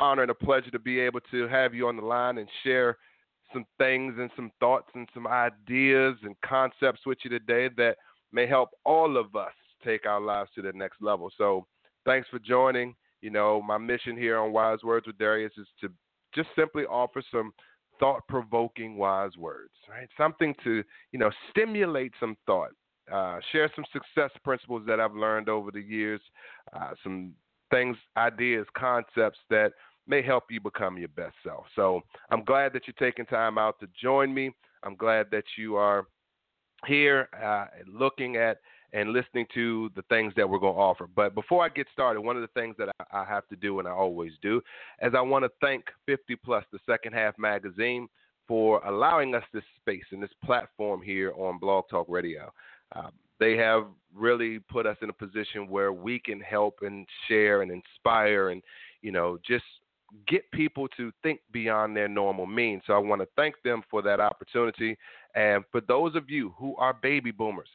[0.00, 2.98] honor and a pleasure to be able to have you on the line and share
[3.52, 7.96] some things and some thoughts and some ideas and concepts with you today that
[8.32, 9.52] may help all of us
[9.84, 11.30] take our lives to the next level.
[11.38, 11.66] So,
[12.04, 12.94] thanks for joining.
[13.20, 15.88] You know, my mission here on Wise Words with Darius is to
[16.34, 17.52] just simply offer some
[17.98, 20.08] thought provoking wise words, right?
[20.16, 22.70] Something to, you know, stimulate some thought,
[23.12, 26.20] uh, share some success principles that I've learned over the years,
[26.72, 27.32] uh, some
[27.70, 29.72] things, ideas, concepts that
[30.06, 31.66] may help you become your best self.
[31.74, 34.52] So I'm glad that you're taking time out to join me.
[34.82, 36.06] I'm glad that you are
[36.86, 38.58] here uh, looking at
[38.96, 41.06] and listening to the things that we're going to offer.
[41.14, 43.78] But before I get started, one of the things that I, I have to do,
[43.78, 44.62] and I always do,
[45.02, 48.08] is I want to thank 50 Plus, the second half magazine,
[48.48, 52.50] for allowing us this space and this platform here on Blog Talk Radio.
[52.94, 53.84] Um, they have
[54.14, 58.62] really put us in a position where we can help and share and inspire and,
[59.02, 59.64] you know, just
[60.26, 62.80] get people to think beyond their normal means.
[62.86, 64.96] So I want to thank them for that opportunity.
[65.34, 67.68] And for those of you who are baby boomers,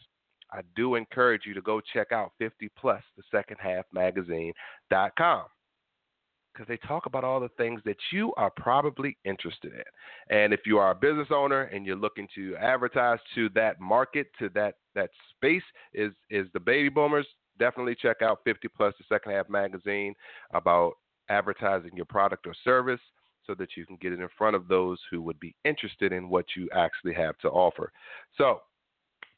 [0.53, 5.45] I do encourage you to go check out 50 Plus, the second half magazine.com
[6.53, 10.35] because they talk about all the things that you are probably interested in.
[10.35, 14.27] And if you are a business owner and you're looking to advertise to that market,
[14.39, 15.63] to that that space
[15.93, 17.27] is is the baby boomers,
[17.59, 20.13] definitely check out 50 Plus, the second half magazine
[20.53, 20.93] about
[21.29, 22.99] advertising your product or service
[23.47, 26.29] so that you can get it in front of those who would be interested in
[26.29, 27.91] what you actually have to offer.
[28.37, 28.61] So,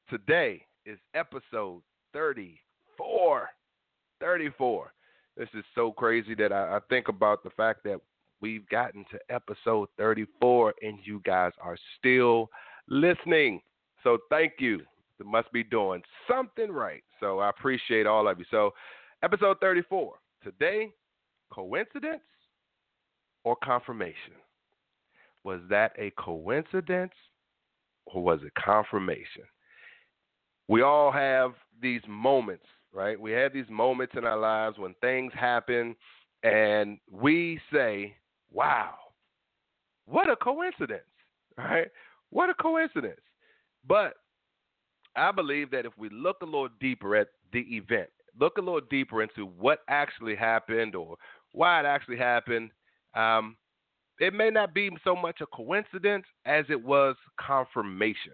[0.10, 1.82] today is episode
[2.14, 3.50] 34.
[4.20, 4.94] 34.
[5.36, 8.00] This is so crazy that I, I think about the fact that
[8.42, 12.50] we've gotten to episode 34 and you guys are still
[12.88, 13.62] listening.
[14.04, 14.82] So thank you.
[15.20, 17.04] You must be doing something right.
[17.20, 18.46] So I appreciate all of you.
[18.52, 18.72] So,
[19.24, 20.16] episode 34.
[20.44, 20.90] Today,
[21.52, 22.22] coincidence
[23.44, 24.34] or confirmation?
[25.44, 27.14] Was that a coincidence
[28.06, 29.44] or was it confirmation?
[30.68, 33.20] We all have these moments, right?
[33.20, 35.96] We have these moments in our lives when things happen
[36.44, 38.16] and we say,
[38.52, 38.96] wow,
[40.06, 41.04] what a coincidence,
[41.58, 41.88] right?
[42.30, 43.22] What a coincidence.
[43.88, 44.14] But
[45.16, 48.10] I believe that if we look a little deeper at the event,
[48.40, 51.16] look a little deeper into what actually happened or
[51.52, 52.72] why it actually happened,
[53.16, 53.56] um,
[54.20, 58.34] it may not be so much a coincidence as it was confirmation.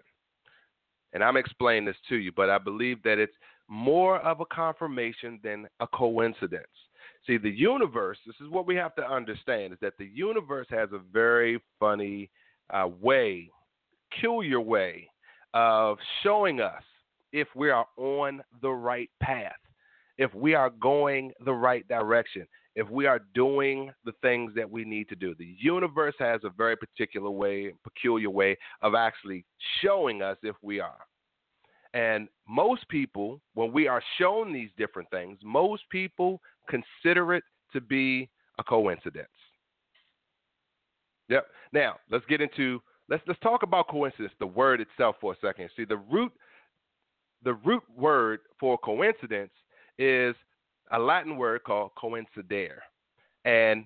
[1.12, 3.34] And I'm explaining this to you, but I believe that it's
[3.68, 6.66] more of a confirmation than a coincidence.
[7.26, 10.88] See, the universe, this is what we have to understand, is that the universe has
[10.92, 12.30] a very funny
[12.70, 13.50] uh, way,
[14.10, 15.08] peculiar way
[15.54, 16.82] of showing us
[17.32, 19.52] if we are on the right path,
[20.18, 22.46] if we are going the right direction,
[22.76, 25.34] if we are doing the things that we need to do.
[25.34, 29.44] The universe has a very particular way, peculiar way of actually
[29.82, 30.98] showing us if we are.
[31.92, 37.80] And most people, when we are shown these different things, most people consider it to
[37.80, 38.28] be
[38.58, 39.28] a coincidence.
[41.28, 41.46] Yep.
[41.72, 45.70] Now, let's get into let's let's talk about coincidence, the word itself for a second.
[45.76, 46.32] See, the root
[47.42, 49.52] the root word for coincidence
[49.98, 50.34] is
[50.92, 52.80] a Latin word called coincidere,
[53.44, 53.84] and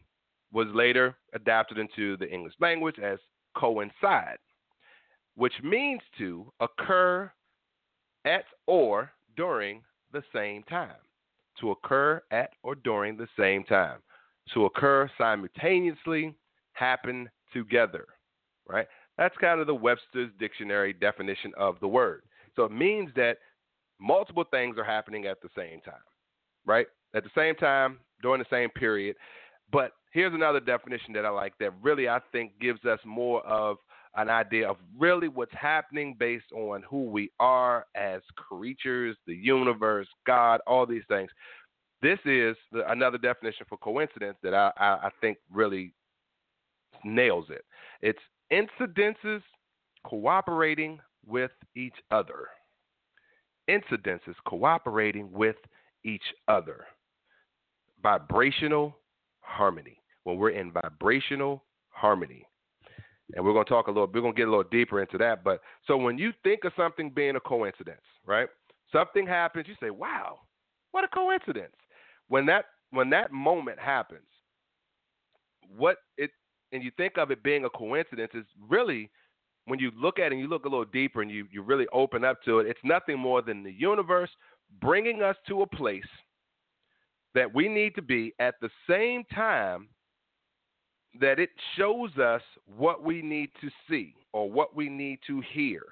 [0.53, 3.19] was later adapted into the English language as
[3.57, 4.39] coincide,
[5.37, 7.31] which means to occur
[8.25, 10.97] at or during the same time.
[11.61, 13.99] To occur at or during the same time.
[14.55, 16.35] To occur simultaneously,
[16.73, 18.07] happen together,
[18.69, 18.87] right?
[19.17, 22.23] That's kind of the Webster's dictionary definition of the word.
[22.57, 23.39] So it means that
[24.01, 25.95] multiple things are happening at the same time,
[26.67, 26.87] right?
[27.15, 29.17] At the same time, during the same period.
[29.71, 33.77] But here's another definition that I like that really I think gives us more of
[34.17, 40.07] an idea of really what's happening based on who we are as creatures, the universe,
[40.27, 41.31] God, all these things.
[42.01, 45.93] This is the, another definition for coincidence that I, I, I think really
[47.05, 47.65] nails it.
[48.03, 48.19] It's
[48.53, 49.43] incidences
[50.07, 52.49] cooperating with each other.
[53.69, 55.57] Incidences cooperating with
[56.05, 56.85] each other.
[58.03, 58.97] Vibrational
[59.41, 60.01] harmony.
[60.25, 62.47] When we're in vibrational harmony.
[63.35, 65.19] And we're going to talk a little, we're going to get a little deeper into
[65.19, 65.43] that.
[65.43, 68.49] But so when you think of something being a coincidence, right?
[68.93, 70.41] Something happens, you say, wow,
[70.93, 71.75] what a coincidence.
[72.29, 74.27] When that when that moment happens,
[75.77, 76.31] what it
[76.73, 79.11] and you think of it being a coincidence is really
[79.67, 81.87] when you look at it and you look a little deeper and you, you really
[81.93, 84.31] open up to it, it's nothing more than the universe
[84.81, 86.03] bringing us to a place
[87.35, 89.89] that we need to be at the same time
[91.21, 92.43] that it shows us
[92.77, 95.83] what we need to see or what we need to hear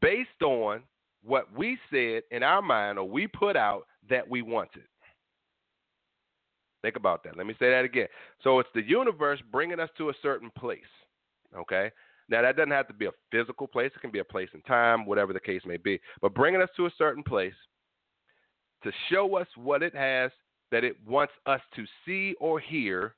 [0.00, 0.82] based on
[1.22, 4.82] what we said in our mind or we put out that we wanted.
[6.82, 7.36] Think about that.
[7.36, 8.08] Let me say that again.
[8.42, 10.80] So it's the universe bringing us to a certain place.
[11.56, 11.90] Okay?
[12.28, 14.60] Now, that doesn't have to be a physical place, it can be a place in
[14.62, 16.00] time, whatever the case may be.
[16.20, 17.54] But bringing us to a certain place
[18.84, 20.30] to show us what it has
[20.70, 23.14] that it wants us to see or hear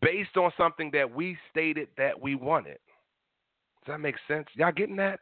[0.00, 2.78] based on something that we stated that we wanted.
[3.84, 4.46] Does that make sense?
[4.54, 5.20] Y'all getting that?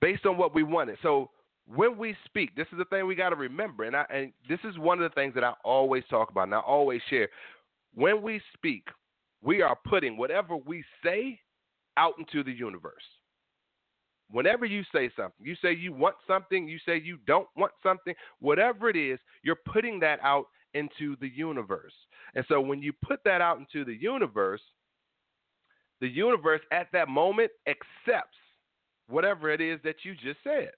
[0.00, 0.98] Based on what we wanted.
[1.02, 1.30] So
[1.66, 4.60] when we speak, this is the thing we got to remember, and I and this
[4.64, 7.28] is one of the things that I always talk about and I always share.
[7.94, 8.88] When we speak,
[9.42, 11.40] we are putting whatever we say
[11.96, 13.02] out into the universe.
[14.30, 18.14] Whenever you say something, you say you want something, you say you don't want something,
[18.40, 21.92] whatever it is, you're putting that out into the universe.
[22.34, 24.62] And so when you put that out into the universe,
[26.00, 28.36] the universe at that moment accepts
[29.08, 30.70] whatever it is that you just said.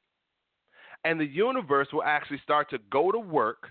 [1.04, 3.68] And the universe will actually start to go to work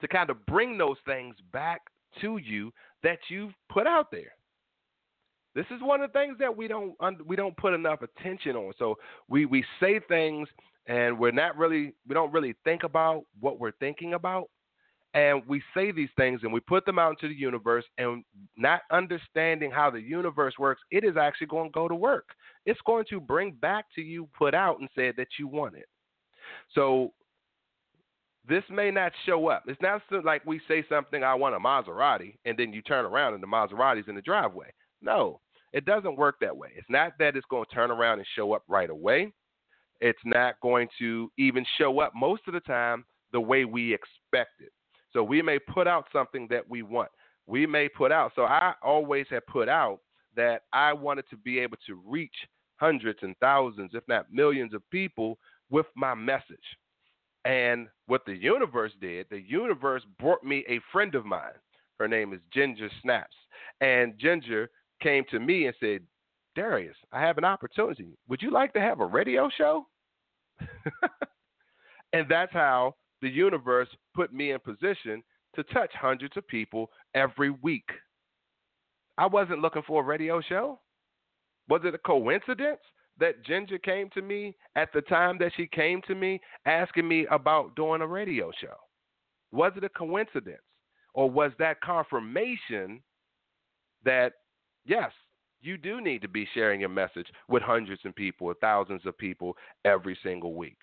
[0.00, 1.82] to kind of bring those things back
[2.20, 2.72] to you
[3.02, 4.32] that you've put out there.
[5.54, 6.94] This is one of the things that we don't
[7.26, 8.72] we don't put enough attention on.
[8.78, 8.96] So
[9.28, 10.48] we we say things
[10.86, 14.50] and we're not really we don't really think about what we're thinking about.
[15.14, 18.24] And we say these things and we put them out into the universe and
[18.56, 22.30] not understanding how the universe works it is actually going to go to work.
[22.66, 25.86] It's going to bring back to you put out and said that you want it.
[26.74, 27.12] So
[28.46, 29.62] this may not show up.
[29.68, 33.34] It's not like we say something i want a maserati and then you turn around
[33.34, 34.72] and the maserati's in the driveway.
[35.00, 35.40] No
[35.74, 38.54] it doesn't work that way it's not that it's going to turn around and show
[38.54, 39.30] up right away
[40.00, 44.60] it's not going to even show up most of the time the way we expect
[44.60, 44.72] it
[45.14, 47.08] so we may put out something that we want.
[47.46, 48.32] We may put out.
[48.34, 50.00] So I always have put out
[50.36, 52.34] that I wanted to be able to reach
[52.76, 55.38] hundreds and thousands, if not millions of people
[55.70, 56.58] with my message.
[57.44, 61.52] And what the universe did, the universe brought me a friend of mine.
[62.00, 63.36] Her name is Ginger Snaps.
[63.80, 64.70] And Ginger
[65.02, 66.00] came to me and said,
[66.54, 68.16] Darius, I have an opportunity.
[68.28, 69.86] Would you like to have a radio show?
[72.12, 75.22] and that's how the universe put me in position
[75.56, 77.88] to touch hundreds of people every week.
[79.18, 80.80] I wasn't looking for a radio show.
[81.68, 82.80] Was it a coincidence
[83.18, 87.26] that Ginger came to me at the time that she came to me asking me
[87.30, 88.74] about doing a radio show?
[89.52, 90.58] Was it a coincidence?
[91.14, 93.00] Or was that confirmation
[94.04, 94.32] that,
[94.84, 95.12] yes,
[95.60, 99.56] you do need to be sharing your message with hundreds of people, thousands of people
[99.84, 100.78] every single week?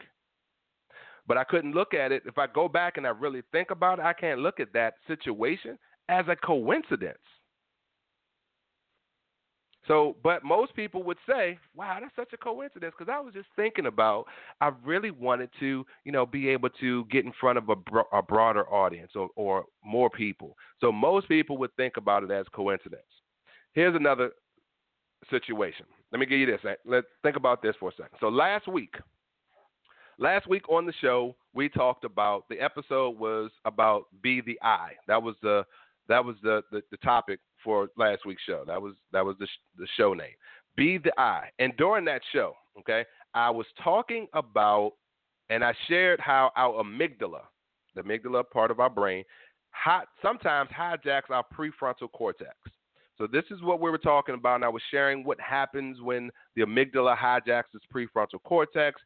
[1.27, 2.23] But I couldn't look at it.
[2.25, 4.95] If I go back and I really think about it, I can't look at that
[5.07, 5.77] situation
[6.09, 7.19] as a coincidence.
[9.87, 13.49] So, but most people would say, "Wow, that's such a coincidence." Because I was just
[13.55, 14.27] thinking about,
[14.61, 18.07] I really wanted to, you know, be able to get in front of a, bro-
[18.11, 20.55] a broader audience or, or more people.
[20.79, 23.01] So most people would think about it as coincidence.
[23.73, 24.31] Here's another
[25.29, 25.85] situation.
[26.11, 26.59] let me give you this.
[26.85, 28.17] Let's think about this for a second.
[28.19, 28.95] So last week,
[30.17, 34.93] last week on the show, we talked about the episode was about be the eye.
[35.07, 35.63] That was the
[36.07, 38.63] that was the, the, the topic for last week's show.
[38.65, 39.47] That was that was the
[39.77, 40.35] the show name.
[40.75, 41.49] Be the eye.
[41.59, 44.93] And during that show, okay, I was talking about
[45.49, 47.41] and I shared how our amygdala,
[47.95, 49.23] the amygdala part of our brain,
[49.71, 52.55] hot, sometimes hijacks our prefrontal cortex.
[53.21, 56.31] So this is what we were talking about, and I was sharing what happens when
[56.55, 58.99] the amygdala hijacks its prefrontal cortex,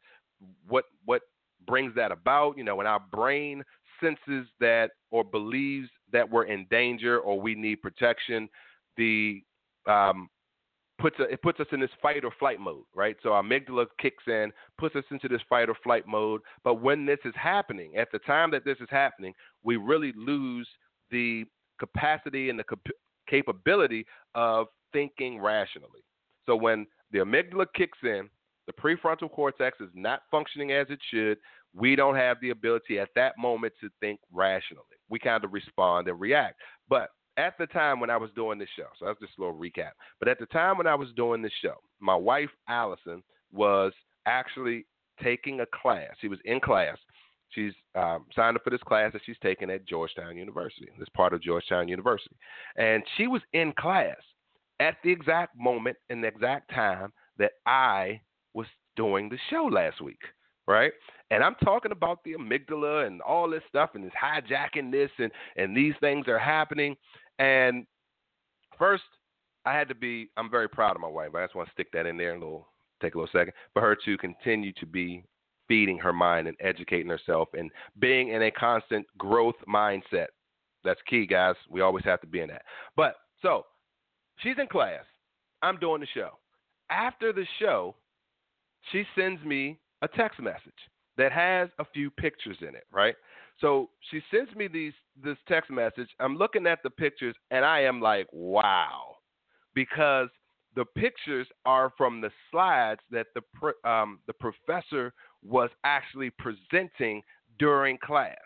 [0.66, 1.20] what what
[1.66, 2.56] brings that about.
[2.56, 3.62] You know, when our brain
[4.00, 8.48] senses that or believes that we're in danger or we need protection,
[8.96, 9.42] the
[9.86, 10.30] um,
[10.98, 13.18] puts a, it puts us in this fight or flight mode, right?
[13.22, 16.40] So our amygdala kicks in, puts us into this fight or flight mode.
[16.64, 20.66] But when this is happening, at the time that this is happening, we really lose
[21.10, 21.44] the
[21.78, 22.64] capacity and the
[23.28, 26.04] capability of thinking rationally.
[26.46, 28.28] So when the amygdala kicks in,
[28.66, 31.38] the prefrontal cortex is not functioning as it should.
[31.74, 34.84] We don't have the ability at that moment to think rationally.
[35.08, 36.56] We kind of respond and react.
[36.88, 39.58] But at the time when I was doing this show, so that's just a little
[39.58, 39.90] recap.
[40.18, 43.92] But at the time when I was doing this show, my wife Allison was
[44.26, 44.86] actually
[45.22, 46.10] taking a class.
[46.20, 46.96] She was in class.
[47.50, 50.88] She's um, signed up for this class that she's taking at Georgetown University.
[50.98, 52.36] This part of Georgetown University,
[52.76, 54.16] and she was in class
[54.80, 58.20] at the exact moment and the exact time that I
[58.54, 60.20] was doing the show last week,
[60.66, 60.92] right?
[61.30, 65.30] And I'm talking about the amygdala and all this stuff and it's hijacking this and
[65.56, 66.96] and these things are happening.
[67.38, 67.86] And
[68.78, 69.04] first,
[69.64, 70.30] I had to be.
[70.36, 71.34] I'm very proud of my wife.
[71.34, 72.68] I just want to stick that in there a little.
[73.02, 75.22] Take a little second for her to continue to be
[75.68, 80.26] feeding her mind and educating herself and being in a constant growth mindset.
[80.84, 81.56] That's key, guys.
[81.68, 82.62] We always have to be in that.
[82.96, 83.66] But so
[84.38, 85.04] she's in class.
[85.62, 86.30] I'm doing the show.
[86.90, 87.96] After the show,
[88.92, 90.72] she sends me a text message
[91.16, 93.16] that has a few pictures in it, right?
[93.60, 94.92] So she sends me these
[95.22, 96.08] this text message.
[96.20, 99.16] I'm looking at the pictures and I am like, wow,
[99.74, 100.28] because
[100.74, 107.22] the pictures are from the slides that the um, the professor was actually presenting
[107.58, 108.36] during class.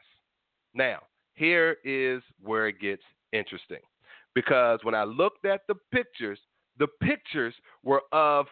[0.75, 1.01] Now,
[1.35, 3.81] here is where it gets interesting,
[4.35, 6.39] because when I looked at the pictures,
[6.79, 8.47] the pictures were of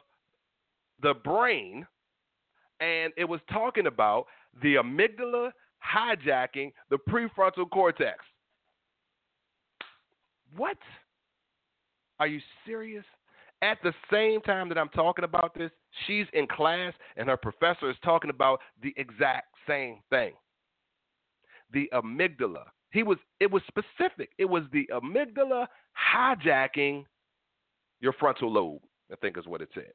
[1.03, 1.87] the brain,
[2.81, 4.27] and it was talking about
[4.63, 5.53] the amygdala
[5.85, 8.19] hijacking the prefrontal cortex.
[10.57, 10.79] What?
[12.19, 13.05] Are you serious?
[13.61, 15.71] At the same time that I'm talking about this,
[16.07, 20.35] she's in class and her professor is talking about the exact same thing.
[21.73, 22.65] The amygdala.
[22.91, 24.31] He was it was specific.
[24.39, 25.67] It was the amygdala
[26.15, 27.05] hijacking
[28.01, 28.81] your frontal lobe,
[29.13, 29.93] I think is what it said.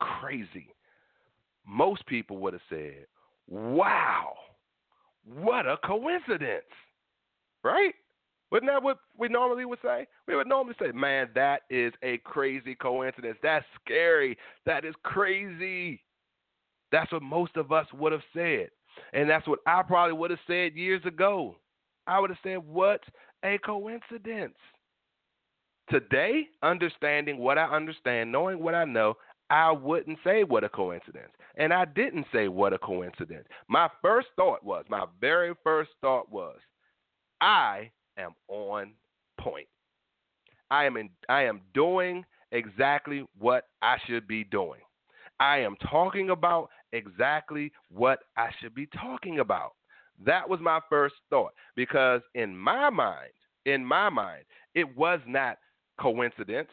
[0.00, 0.68] Crazy.
[1.66, 3.06] Most people would have said,
[3.46, 4.32] Wow,
[5.24, 6.64] what a coincidence,
[7.62, 7.94] right?
[8.50, 10.06] Wouldn't that what we normally would say?
[10.26, 13.36] We would normally say, man, that is a crazy coincidence.
[13.42, 14.38] That's scary.
[14.64, 16.02] That is crazy.
[16.90, 18.70] That's what most of us would have said.
[19.12, 21.56] And that's what I probably would have said years ago.
[22.06, 23.02] I would have said, what
[23.44, 24.56] a coincidence.
[25.90, 29.14] Today, understanding what I understand, knowing what I know,
[29.50, 31.32] I wouldn't say what a coincidence.
[31.56, 33.46] And I didn't say what a coincidence.
[33.68, 36.58] My first thought was, my very first thought was,
[37.40, 38.92] I am on
[39.40, 39.66] point.
[40.70, 44.80] I am in, I am doing exactly what I should be doing.
[45.40, 49.72] I am talking about exactly what I should be talking about.
[50.24, 53.30] That was my first thought because in my mind,
[53.66, 54.44] in my mind,
[54.74, 55.58] it was not
[56.00, 56.68] coincidence.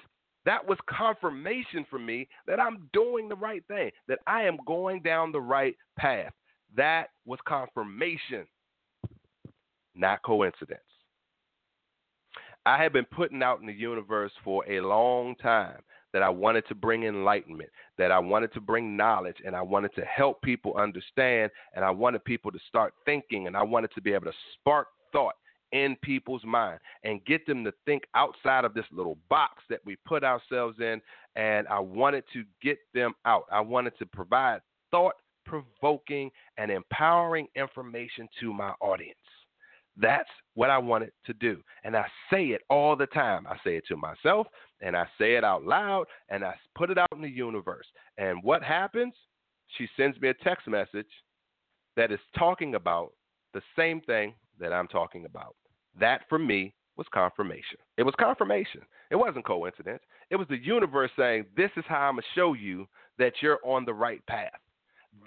[0.46, 5.02] That was confirmation for me that I'm doing the right thing, that I am going
[5.02, 6.34] down the right path.
[6.76, 8.46] That was confirmation,
[9.96, 10.82] not coincidence.
[12.66, 15.80] I have been putting out in the universe for a long time
[16.14, 19.94] that I wanted to bring enlightenment, that I wanted to bring knowledge, and I wanted
[19.96, 24.02] to help people understand, and I wanted people to start thinking, and I wanted to
[24.02, 25.36] be able to spark thought
[25.72, 29.98] in people's mind and get them to think outside of this little box that we
[30.06, 31.02] put ourselves in.
[31.36, 33.44] And I wanted to get them out.
[33.52, 39.18] I wanted to provide thought provoking and empowering information to my audience.
[39.98, 41.62] That's what I wanted to do.
[41.84, 43.48] And I say it all the time.
[43.48, 44.48] I say it to myself
[44.82, 47.86] and I say it out loud and I put it out in the universe.
[48.18, 49.14] And what happens?
[49.78, 51.08] She sends me a text message
[51.96, 53.12] that is talking about
[53.54, 55.56] the same thing that I'm talking about.
[56.00, 57.78] That for me was confirmation.
[57.98, 58.82] It was confirmation.
[59.12, 60.02] It wasn't coincidence.
[60.30, 62.88] It was the universe saying, This is how I'm going to show you
[63.18, 64.60] that you're on the right path.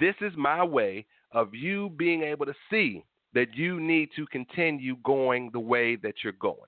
[0.01, 3.05] This is my way of you being able to see
[3.39, 6.59] that you need to continue going the way that you're going.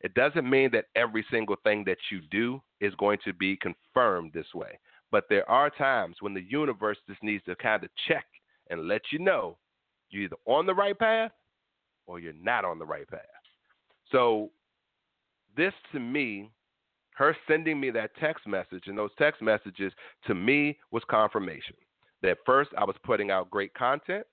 [0.00, 4.32] It doesn't mean that every single thing that you do is going to be confirmed
[4.32, 4.76] this way.
[5.12, 8.26] But there are times when the universe just needs to kind of check
[8.70, 9.56] and let you know
[10.10, 11.30] you're either on the right path
[12.08, 13.20] or you're not on the right path.
[14.10, 14.50] So,
[15.56, 16.50] this to me,
[17.14, 19.92] her sending me that text message and those text messages
[20.26, 21.76] to me was confirmation
[22.24, 24.26] that first I was putting out great content.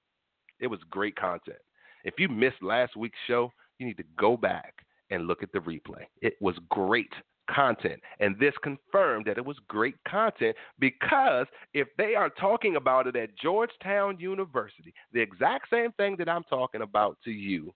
[0.62, 1.58] It was great content.
[2.04, 4.76] If you missed last week's show, you need to go back
[5.10, 6.06] and look at the replay.
[6.22, 7.12] It was great
[7.50, 8.00] content.
[8.20, 13.16] And this confirmed that it was great content because if they are talking about it
[13.16, 17.74] at Georgetown University, the exact same thing that I'm talking about to you,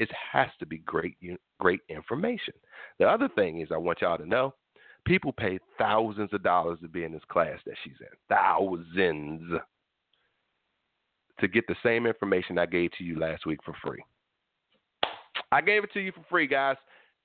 [0.00, 1.16] it has to be great
[1.60, 2.54] great information.
[2.98, 4.54] The other thing is I want y'all to know
[5.06, 8.06] people pay thousands of dollars to be in this class that she's in.
[8.28, 9.60] Thousands
[11.40, 14.02] to get the same information I gave to you last week for free.
[15.50, 16.76] I gave it to you for free, guys.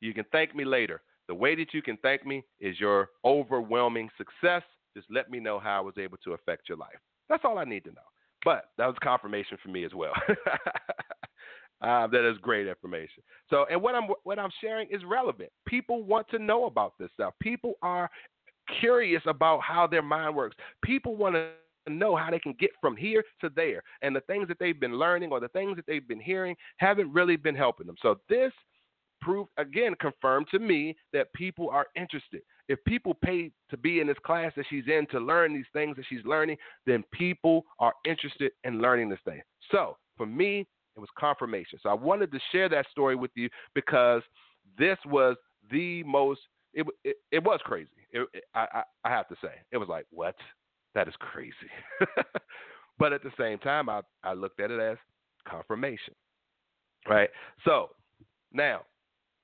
[0.01, 1.01] You can thank me later.
[1.27, 4.63] The way that you can thank me is your overwhelming success.
[4.95, 6.97] Just let me know how I was able to affect your life.
[7.29, 8.01] That's all I need to know.
[8.43, 10.13] But that was confirmation for me as well.
[11.81, 13.21] uh, that is great information.
[13.49, 15.51] So, and what I'm what I'm sharing is relevant.
[15.67, 17.33] People want to know about this stuff.
[17.41, 18.09] People are
[18.79, 20.55] curious about how their mind works.
[20.83, 21.49] People want to
[21.88, 23.81] know how they can get from here to there.
[24.01, 27.12] And the things that they've been learning or the things that they've been hearing haven't
[27.13, 27.95] really been helping them.
[28.01, 28.51] So this
[29.21, 32.41] proved again confirmed to me that people are interested.
[32.67, 35.95] If people pay to be in this class that she's in to learn these things
[35.98, 39.41] that she's learning, then people are interested in learning this thing.
[39.71, 41.79] So for me, it was confirmation.
[41.81, 44.21] So I wanted to share that story with you because
[44.77, 45.36] this was
[45.71, 46.41] the most.
[46.74, 47.89] It it, it was crazy.
[48.12, 50.36] It, it, I, I I have to say it was like what
[50.96, 51.53] that is crazy.
[53.00, 54.98] but at the same time, I I looked at it as
[55.48, 56.13] confirmation.
[57.07, 57.29] Right.
[57.66, 57.90] So
[58.51, 58.81] now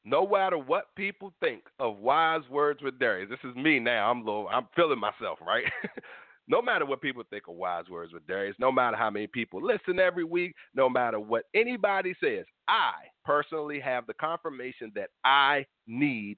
[0.06, 4.10] no matter what people think of wise words with Darius, this is me now.
[4.12, 5.66] I'm little, I'm feeling myself, right?
[6.48, 9.60] no matter what people think of wise words with Darius, no matter how many people
[9.62, 12.94] listen every week, no matter what anybody says, I
[13.26, 16.38] personally have the confirmation that I need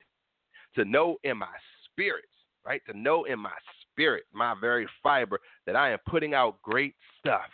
[0.76, 1.48] to know in my
[1.92, 2.24] spirit,
[2.66, 2.82] right?
[2.90, 3.52] To know in my
[3.98, 7.50] spirit, my very fiber, that I am putting out great stuff.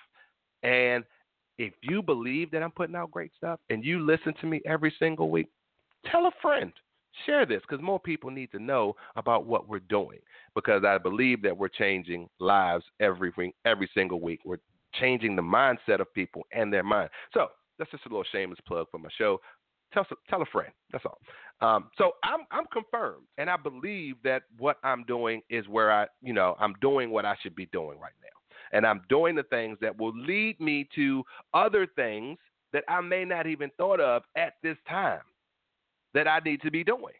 [0.61, 1.03] And
[1.57, 4.93] if you believe that I'm putting out great stuff and you listen to me every
[4.99, 5.47] single week,
[6.11, 6.71] Tell a friend.
[7.25, 10.19] Share this because more people need to know about what we're doing.
[10.55, 14.41] Because I believe that we're changing lives every every single week.
[14.45, 14.57] We're
[14.99, 17.09] changing the mindset of people and their mind.
[17.33, 19.39] So that's just a little shameless plug for my show.
[19.93, 20.71] Tell tell a friend.
[20.91, 21.19] That's all.
[21.61, 26.07] Um, so I'm I'm confirmed, and I believe that what I'm doing is where I
[26.21, 29.43] you know I'm doing what I should be doing right now, and I'm doing the
[29.43, 32.37] things that will lead me to other things
[32.73, 35.21] that I may not even thought of at this time
[36.13, 37.13] that I need to be doing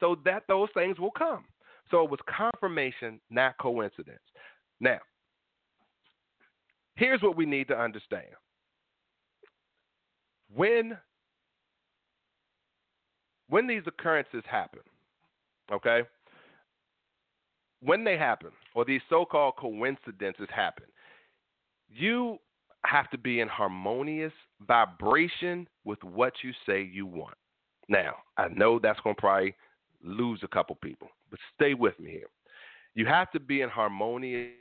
[0.00, 1.44] so that those things will come.
[1.90, 4.20] So it was confirmation, not coincidence.
[4.80, 4.98] Now,
[6.94, 8.26] here's what we need to understand.
[10.54, 10.96] When
[13.48, 14.80] when these occurrences happen,
[15.72, 16.02] okay?
[17.80, 20.86] When they happen, or these so-called coincidences happen,
[21.88, 22.38] you
[22.84, 24.32] have to be in harmonious
[24.66, 27.36] vibration with what you say you want.
[27.88, 29.54] Now, I know that's going to probably
[30.02, 32.28] lose a couple people, but stay with me here.
[32.94, 34.52] You have to be in harmonious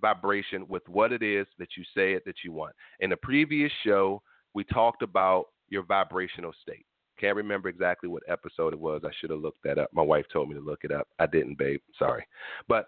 [0.00, 2.74] vibration with what it is that you say it that you want.
[3.00, 4.22] In the previous show,
[4.54, 6.86] we talked about your vibrational state.
[7.18, 9.02] Can't remember exactly what episode it was.
[9.04, 9.90] I should have looked that up.
[9.92, 11.08] My wife told me to look it up.
[11.18, 11.80] I didn't, babe.
[11.98, 12.26] Sorry.
[12.68, 12.86] But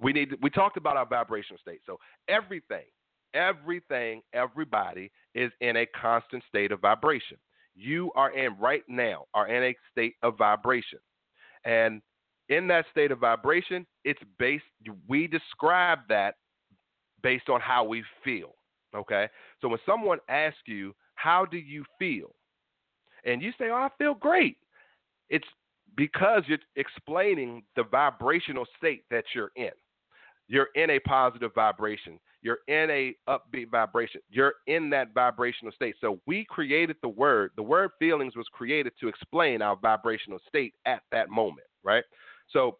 [0.00, 1.80] we need to, we talked about our vibrational state.
[1.84, 1.98] So
[2.28, 2.86] everything,
[3.34, 7.36] everything, everybody is in a constant state of vibration
[7.74, 10.98] you are in right now are in a state of vibration.
[11.64, 12.02] And
[12.48, 14.64] in that state of vibration, it's based,
[15.08, 16.34] we describe that
[17.22, 18.54] based on how we feel.
[18.94, 19.28] Okay.
[19.60, 22.34] So when someone asks you, how do you feel?
[23.24, 24.56] And you say, oh, I feel great.
[25.30, 25.46] It's
[25.96, 29.70] because you're explaining the vibrational state that you're in.
[30.48, 32.18] You're in a positive vibration.
[32.42, 34.20] You're in a upbeat vibration.
[34.28, 35.94] You're in that vibrational state.
[36.00, 37.52] So we created the word.
[37.56, 42.04] The word feelings was created to explain our vibrational state at that moment, right?
[42.50, 42.78] So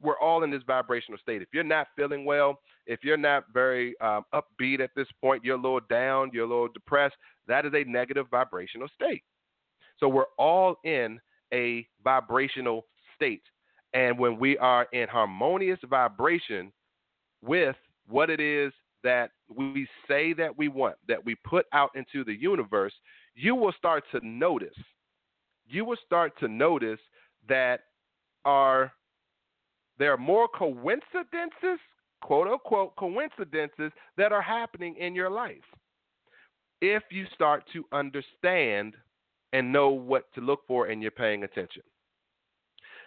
[0.00, 1.42] we're all in this vibrational state.
[1.42, 5.56] If you're not feeling well, if you're not very um, upbeat at this point, you're
[5.56, 7.14] a little down, you're a little depressed,
[7.46, 9.22] that is a negative vibrational state.
[9.98, 11.20] So we're all in
[11.52, 13.42] a vibrational state.
[13.92, 16.72] And when we are in harmonious vibration
[17.42, 17.76] with
[18.08, 18.72] what it is
[19.04, 22.92] that we say that we want, that we put out into the universe,
[23.34, 24.76] you will start to notice.
[25.66, 26.98] You will start to notice
[27.48, 27.80] that
[28.44, 28.92] are
[29.98, 31.78] there are more coincidences,
[32.20, 35.62] quote unquote coincidences that are happening in your life.
[36.80, 38.94] If you start to understand
[39.54, 41.82] and know what to look for and you're paying attention.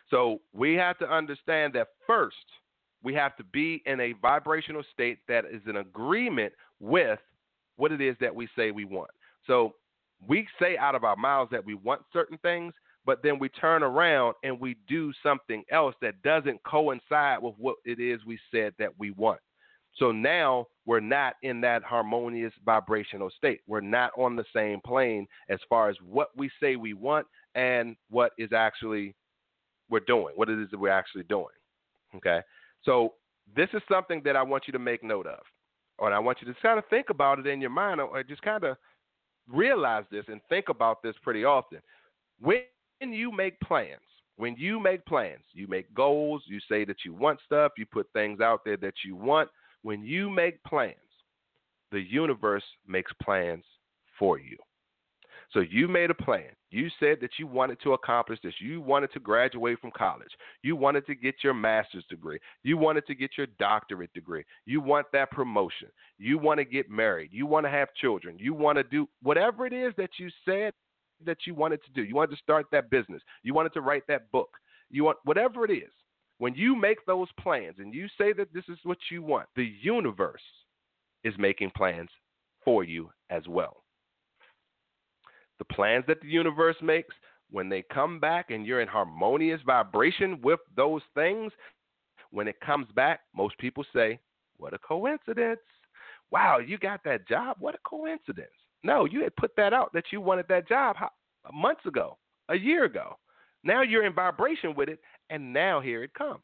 [0.10, 2.38] So we have to understand that first,
[3.03, 7.19] we have to be in a vibrational state that is in agreement with
[7.75, 9.12] what it is that we say we want.
[9.45, 9.75] So
[10.25, 12.73] we say out of our mouths that we want certain things,
[13.05, 17.75] but then we turn around and we do something else that doesn't coincide with what
[17.83, 19.39] it is we said that we want.
[19.97, 23.60] So now we're not in that harmonious vibrational state.
[23.67, 27.97] We're not on the same plane as far as what we say we want and
[28.10, 29.13] what is actually
[29.89, 31.45] we're doing, what it is that we're actually doing.
[32.15, 32.39] Okay.
[32.84, 33.15] So
[33.54, 35.39] this is something that I want you to make note of.
[36.00, 38.41] Or I want you to kind of think about it in your mind or just
[38.41, 38.78] kind of
[39.52, 41.80] realize this and think about this pretty often.
[42.39, 42.62] When
[43.02, 44.00] you make plans,
[44.38, 48.08] when you make plans, you make goals, you say that you want stuff, you put
[48.13, 49.50] things out there that you want.
[49.88, 50.95] When you make plans,
[51.93, 53.63] the universe makes plans
[54.19, 54.58] for you.
[55.54, 56.50] So you made a plan.
[56.71, 58.56] You said that you wanted to accomplish this.
[58.60, 60.32] You wanted to graduate from college.
[60.62, 62.38] You wanted to get your master's degree.
[62.63, 64.43] You wanted to get your doctorate degree.
[64.65, 65.88] You want that promotion.
[66.17, 67.30] You want to get married.
[67.32, 68.36] You want to have children.
[68.38, 70.73] You want to do whatever it is that you said
[71.26, 72.04] that you wanted to do.
[72.04, 73.21] You wanted to start that business.
[73.41, 74.50] You wanted to write that book.
[74.89, 75.93] You want whatever it is.
[76.39, 79.71] When you make those plans and you say that this is what you want, the
[79.82, 80.41] universe
[81.23, 82.10] is making plans
[82.63, 83.84] for you as well
[85.60, 87.13] the plans that the universe makes,
[87.50, 91.52] when they come back and you're in harmonious vibration with those things,
[92.32, 94.19] when it comes back, most people say,
[94.58, 95.60] What a coincidence.
[96.30, 97.58] Wow, you got that job.
[97.60, 98.50] What a coincidence.
[98.84, 100.97] No, you had put that out that you wanted that job
[101.54, 102.17] months ago,
[102.50, 103.17] a year ago.
[103.63, 106.41] Now you're in vibration with it, and now here it comes.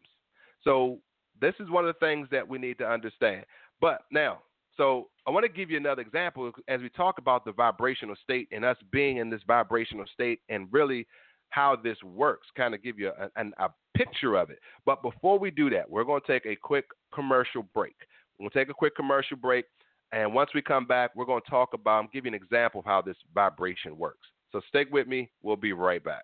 [0.64, 1.00] So,
[1.42, 3.46] this is one of the things that we need to understand.
[3.82, 4.40] But now,
[4.78, 8.48] so I want to give you another example as we talk about the vibrational state
[8.52, 11.08] and us being in this vibrational state and really
[11.50, 14.60] how this works, kind of give you a, a, a picture of it.
[14.86, 17.96] But before we do that, we're going to take a quick commercial break.
[18.42, 19.66] To take a quick commercial break.
[20.12, 22.86] And once we come back, we're going to talk about, I'm you an example of
[22.86, 24.28] how this vibration works.
[24.52, 25.32] So stick with me.
[25.42, 26.24] We'll be right back.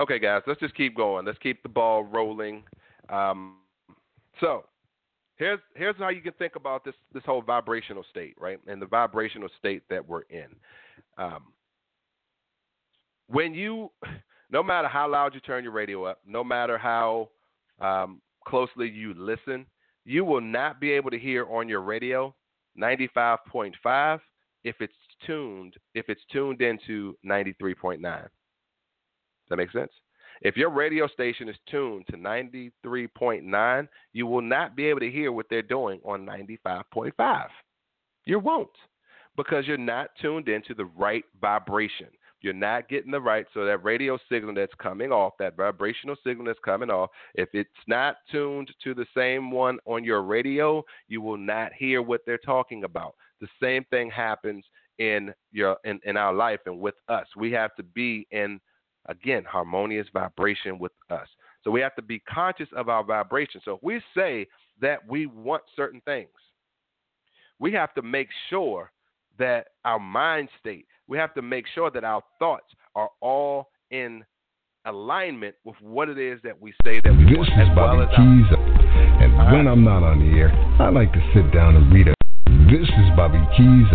[0.00, 1.26] Okay, guys, let's just keep going.
[1.26, 2.62] Let's keep the ball rolling.
[3.08, 3.56] Um,
[4.40, 4.64] so
[5.36, 8.60] here's here's how you can think about this this whole vibrational state, right?
[8.68, 10.46] And the vibrational state that we're in.
[11.16, 11.52] Um,
[13.28, 13.90] when you,
[14.50, 17.28] no matter how loud you turn your radio up, no matter how
[17.80, 19.66] um, closely you listen,
[20.04, 22.34] you will not be able to hear on your radio
[22.80, 24.20] 95.5
[24.62, 24.92] if it's
[25.26, 28.28] tuned if it's tuned into 93.9
[29.50, 29.92] that make sense?
[30.40, 35.32] If your radio station is tuned to 93.9, you will not be able to hear
[35.32, 37.46] what they're doing on 95.5.
[38.24, 38.68] You won't
[39.36, 42.08] because you're not tuned into the right vibration.
[42.40, 46.46] You're not getting the right, so that radio signal that's coming off, that vibrational signal
[46.46, 51.20] that's coming off, if it's not tuned to the same one on your radio, you
[51.20, 53.14] will not hear what they're talking about.
[53.40, 54.64] The same thing happens
[54.98, 57.26] in your in, in our life and with us.
[57.36, 58.60] We have to be in
[59.08, 61.26] Again, harmonious vibration with us.
[61.64, 63.60] So we have to be conscious of our vibration.
[63.64, 64.46] So if we say
[64.80, 66.28] that we want certain things,
[67.58, 68.92] we have to make sure
[69.38, 74.24] that our mind state, we have to make sure that our thoughts are all in
[74.84, 77.48] alignment with what it is that we say that we this want.
[77.50, 78.46] This is Bobby well Keys,
[79.20, 79.66] and all when.
[79.68, 82.14] I'm not on the air, I like to sit down and read it.
[82.70, 83.86] This is Bobby Keys.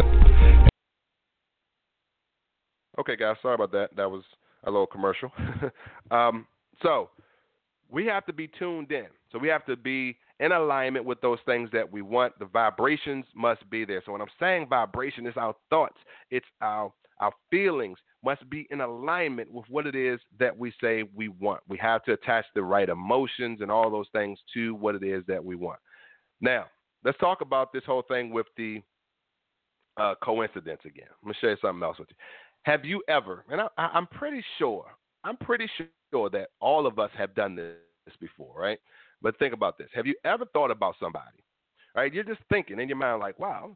[3.00, 3.96] Okay, guys, sorry about that.
[3.96, 4.24] That was
[4.64, 5.32] a little commercial.
[6.12, 6.46] um,
[6.82, 7.10] so
[7.90, 9.08] we have to be tuned in.
[9.32, 12.38] So we have to be in alignment with those things that we want.
[12.40, 14.02] The vibrations must be there.
[14.06, 15.98] So when I'm saying vibration, it's our thoughts,
[16.32, 21.04] it's our our feelings must be in alignment with what it is that we say
[21.16, 21.62] we want.
[21.70, 25.24] We have to attach the right emotions and all those things to what it is
[25.28, 25.80] that we want.
[26.42, 26.66] Now,
[27.06, 28.82] let's talk about this whole thing with the
[29.98, 31.08] uh, coincidence again.
[31.22, 32.16] I'm gonna share something else with you.
[32.64, 34.86] Have you ever, and I, I'm pretty sure,
[35.24, 38.80] I'm pretty sure that all of us have done this before, right?
[39.22, 39.90] But think about this.
[39.94, 41.44] Have you ever thought about somebody
[41.96, 42.14] right?
[42.14, 43.74] You're just thinking in your mind, like, wow,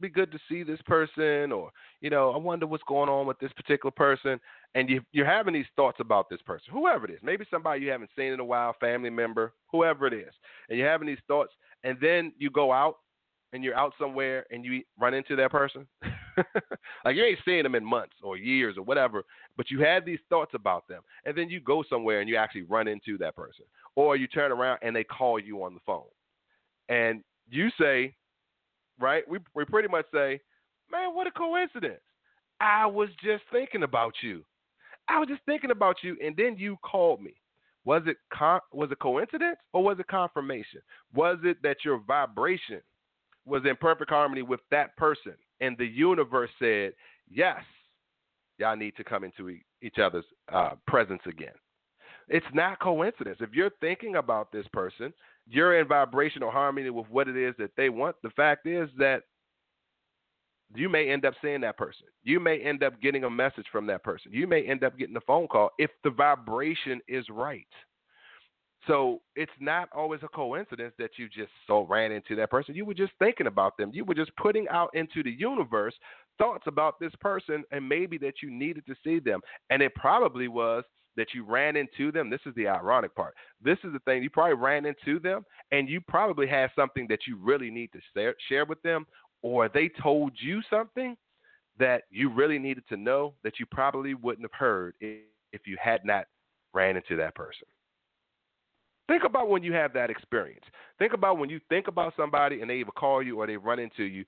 [0.00, 3.38] be good to see this person, or you know, I wonder what's going on with
[3.38, 4.40] this particular person,
[4.74, 7.90] and you, you're having these thoughts about this person, whoever it is, maybe somebody you
[7.90, 10.32] haven't seen in a while, family member, whoever it is,
[10.68, 11.52] and you're having these thoughts,
[11.84, 12.96] and then you go out
[13.52, 15.86] and you're out somewhere and you run into that person,
[17.04, 19.24] like you ain't seeing them in months or years or whatever,
[19.56, 22.62] but you had these thoughts about them, and then you go somewhere and you actually
[22.62, 23.64] run into that person,
[23.96, 26.04] or you turn around and they call you on the phone,
[26.88, 28.14] and you say,
[28.98, 29.28] right?
[29.28, 30.40] We we pretty much say,
[30.90, 32.00] man, what a coincidence.
[32.60, 34.44] I was just thinking about you.
[35.08, 37.34] I was just thinking about you, and then you called me.
[37.84, 40.80] Was it con- was it coincidence or was it confirmation?
[41.14, 42.80] Was it that your vibration
[43.50, 46.92] was in perfect harmony with that person, and the universe said,
[47.30, 47.62] "Yes,
[48.58, 51.54] y'all need to come into each other's uh, presence again."
[52.28, 53.38] It's not coincidence.
[53.40, 55.12] If you're thinking about this person,
[55.48, 58.14] you're in vibrational harmony with what it is that they want.
[58.22, 59.24] The fact is that
[60.74, 62.06] you may end up seeing that person.
[62.22, 64.32] You may end up getting a message from that person.
[64.32, 67.66] You may end up getting a phone call if the vibration is right.
[68.86, 72.74] So it's not always a coincidence that you just so ran into that person.
[72.74, 73.90] You were just thinking about them.
[73.92, 75.94] You were just putting out into the universe
[76.38, 79.40] thoughts about this person and maybe that you needed to see them.
[79.68, 80.84] And it probably was
[81.16, 82.30] that you ran into them.
[82.30, 83.34] This is the ironic part.
[83.62, 84.22] This is the thing.
[84.22, 88.34] You probably ran into them and you probably had something that you really need to
[88.48, 89.06] share with them,
[89.42, 91.16] or they told you something
[91.78, 96.04] that you really needed to know that you probably wouldn't have heard if you had
[96.04, 96.24] not
[96.72, 97.66] ran into that person.
[99.10, 100.62] Think about when you have that experience.
[101.00, 103.80] Think about when you think about somebody and they either call you or they run
[103.80, 104.24] into you.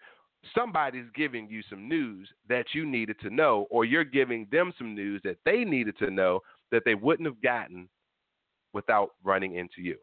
[0.57, 4.93] Somebody's giving you some news that you needed to know, or you're giving them some
[4.93, 6.41] news that they needed to know
[6.73, 7.89] that they wouldn't have gotten
[8.73, 9.95] without running into you.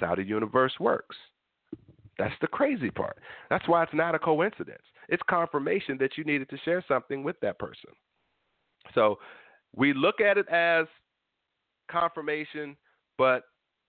[0.00, 1.14] That's how the universe works.
[2.18, 3.18] That's the crazy part.
[3.50, 4.82] That's why it's not a coincidence.
[5.08, 7.90] It's confirmation that you needed to share something with that person.
[8.96, 9.20] So
[9.76, 10.86] we look at it as
[11.88, 12.76] confirmation
[13.22, 13.44] but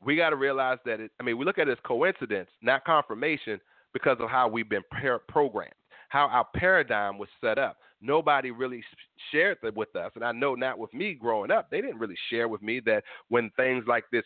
[0.06, 2.86] we got to realize that it, I mean, we look at it as coincidence, not
[2.86, 3.60] confirmation,
[3.92, 4.84] because of how we've been
[5.28, 5.74] programmed,
[6.10, 7.78] how our paradigm was set up.
[8.00, 8.84] Nobody really
[9.32, 10.12] shared that with us.
[10.14, 13.04] And I know not with me growing up, they didn't really share with me that
[13.30, 14.22] when things like this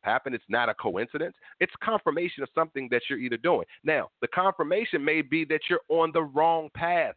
[0.00, 1.36] happen, it's not a coincidence.
[1.60, 3.66] It's confirmation of something that you're either doing.
[3.84, 7.14] Now, the confirmation may be that you're on the wrong path.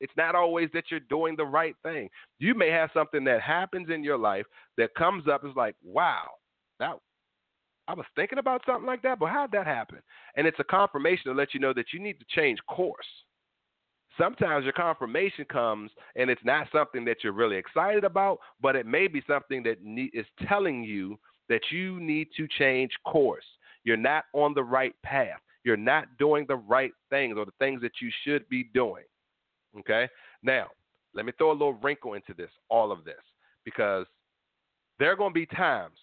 [0.00, 2.10] It's not always that you're doing the right thing.
[2.38, 4.46] You may have something that happens in your life
[4.78, 6.28] that comes up is like, wow,
[6.78, 6.98] that
[7.88, 9.98] I was thinking about something like that, but how'd that happen?
[10.36, 13.06] And it's a confirmation to let you know that you need to change course.
[14.18, 18.86] Sometimes your confirmation comes and it's not something that you're really excited about, but it
[18.86, 19.78] may be something that
[20.12, 23.44] is telling you that you need to change course.
[23.84, 25.38] You're not on the right path.
[25.64, 29.04] You're not doing the right things or the things that you should be doing.
[29.78, 30.08] Okay?
[30.42, 30.68] Now,
[31.14, 33.14] let me throw a little wrinkle into this, all of this,
[33.64, 34.06] because
[34.98, 35.98] there are going to be times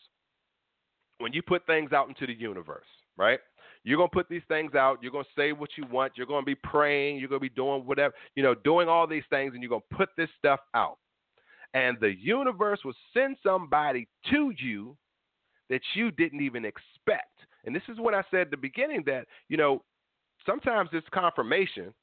[1.20, 2.86] when you put things out into the universe,
[3.18, 3.40] right?
[3.84, 5.00] You're going to put these things out.
[5.02, 6.14] You're going to say what you want.
[6.16, 7.18] You're going to be praying.
[7.18, 9.82] You're going to be doing whatever, you know, doing all these things, and you're going
[9.90, 10.98] to put this stuff out.
[11.74, 14.96] And the universe will send somebody to you
[15.70, 17.28] that you didn't even expect.
[17.66, 19.84] And this is what I said at the beginning that, you know,
[20.46, 21.94] sometimes this confirmation,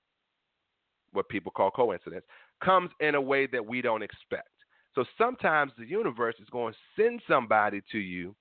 [1.12, 2.24] what people call coincidence,
[2.62, 4.48] comes in a way that we don't expect.
[4.94, 8.34] So sometimes the universe is going to send somebody to you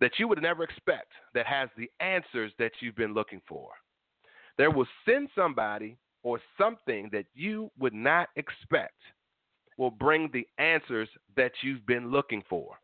[0.00, 3.70] that you would never expect that has the answers that you've been looking for.
[4.56, 8.94] There will send somebody or something that you would not expect
[9.76, 12.78] will bring the answers that you've been looking for.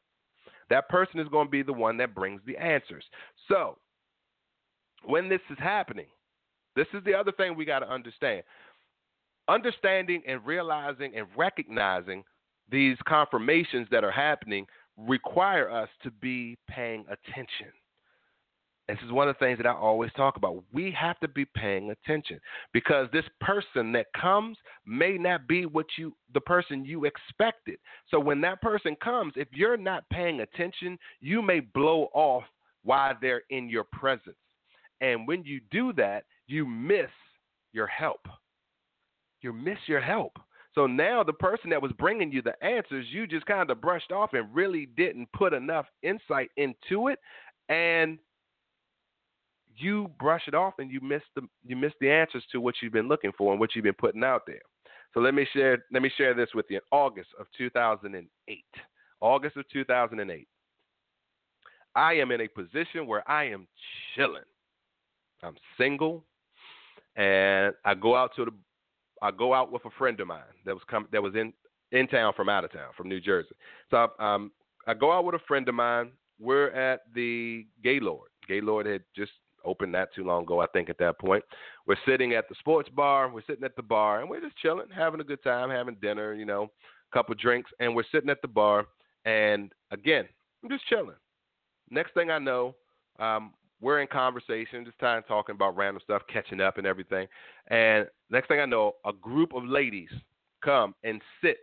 [0.71, 3.05] That person is going to be the one that brings the answers.
[3.49, 3.77] So,
[5.05, 6.07] when this is happening,
[6.77, 8.43] this is the other thing we got to understand.
[9.49, 12.25] Understanding and realizing and recognizing
[12.71, 14.67] these confirmations that are happening
[14.97, 17.69] require us to be paying attention.
[18.89, 20.63] This is one of the things that I always talk about.
[20.73, 22.39] We have to be paying attention
[22.75, 27.79] because this person that comes may not be what you the person you expected.
[28.11, 32.45] So when that person comes, if you're not paying attention, you may blow off
[32.83, 34.37] while they're in your presence.
[35.01, 37.11] And when you do that, you miss
[37.73, 38.21] your help.
[39.41, 40.33] You miss your help.
[40.75, 44.11] So now the person that was bringing you the answers, you just kind of brushed
[44.11, 47.19] off and really didn't put enough insight into it,
[47.69, 48.19] and
[49.77, 52.93] you brush it off and you miss the you miss the answers to what you've
[52.93, 54.61] been looking for and what you've been putting out there.
[55.13, 56.77] So let me share let me share this with you.
[56.77, 58.65] In August of 2008,
[59.21, 60.49] August of 2008,
[61.95, 63.67] I am in a position where I am
[64.15, 64.43] chilling.
[65.43, 66.25] I'm single,
[67.17, 68.53] and I go out to the
[69.25, 71.55] I go out with a friend of mine that was come that was in
[71.93, 73.55] in town from out of town from New Jersey.
[73.91, 74.53] So um,
[74.87, 76.13] I go out with a friend of mine.
[76.39, 78.29] We're at the Gaylord.
[78.47, 79.33] Gaylord had just
[79.65, 80.91] opened not too long ago, I think.
[80.91, 81.43] At that point,
[81.87, 83.33] we're sitting at the sports bar.
[83.33, 86.35] We're sitting at the bar, and we're just chilling, having a good time, having dinner.
[86.35, 86.65] You know,
[87.11, 88.85] a couple drinks, and we're sitting at the bar.
[89.25, 90.27] And again,
[90.63, 91.17] I'm just chilling.
[91.91, 92.75] Next thing I know,
[93.19, 97.29] um, we're in conversation, just time talking about random stuff, catching up and everything.
[97.69, 100.09] And next thing I know, a group of ladies
[100.65, 101.59] come and sit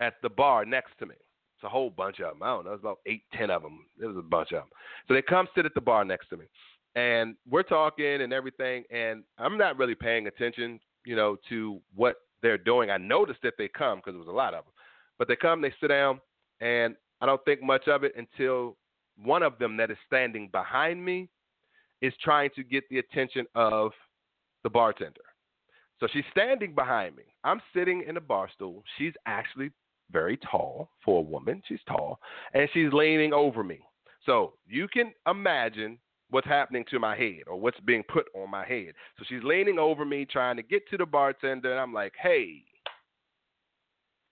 [0.00, 1.14] at the bar next to me.
[1.14, 2.42] It's a whole bunch of them.
[2.42, 2.72] I don't know.
[2.72, 3.86] It's about eight, ten of them.
[3.98, 4.68] It was a bunch of them.
[5.08, 6.44] So they come sit at the bar next to me,
[6.94, 8.84] and we're talking and everything.
[8.90, 12.90] And I'm not really paying attention, you know, to what they're doing.
[12.90, 14.74] I noticed that they come because there was a lot of them,
[15.18, 16.20] but they come, they sit down,
[16.60, 18.76] and I don't think much of it until
[19.22, 21.28] one of them that is standing behind me
[22.02, 23.92] is trying to get the attention of
[24.62, 25.20] the bartender.
[25.98, 27.24] So she's standing behind me.
[27.44, 28.82] I'm sitting in a bar stool.
[28.96, 29.70] She's actually
[30.10, 31.62] very tall for a woman.
[31.68, 32.18] She's tall.
[32.54, 33.80] And she's leaning over me.
[34.24, 35.98] So you can imagine
[36.30, 38.92] what's happening to my head or what's being put on my head.
[39.18, 41.70] So she's leaning over me trying to get to the bartender.
[41.70, 42.64] And I'm like, hey,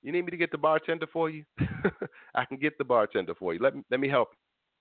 [0.03, 1.45] you need me to get the bartender for you?
[2.35, 3.61] I can get the bartender for you.
[3.61, 4.29] Let me, let me help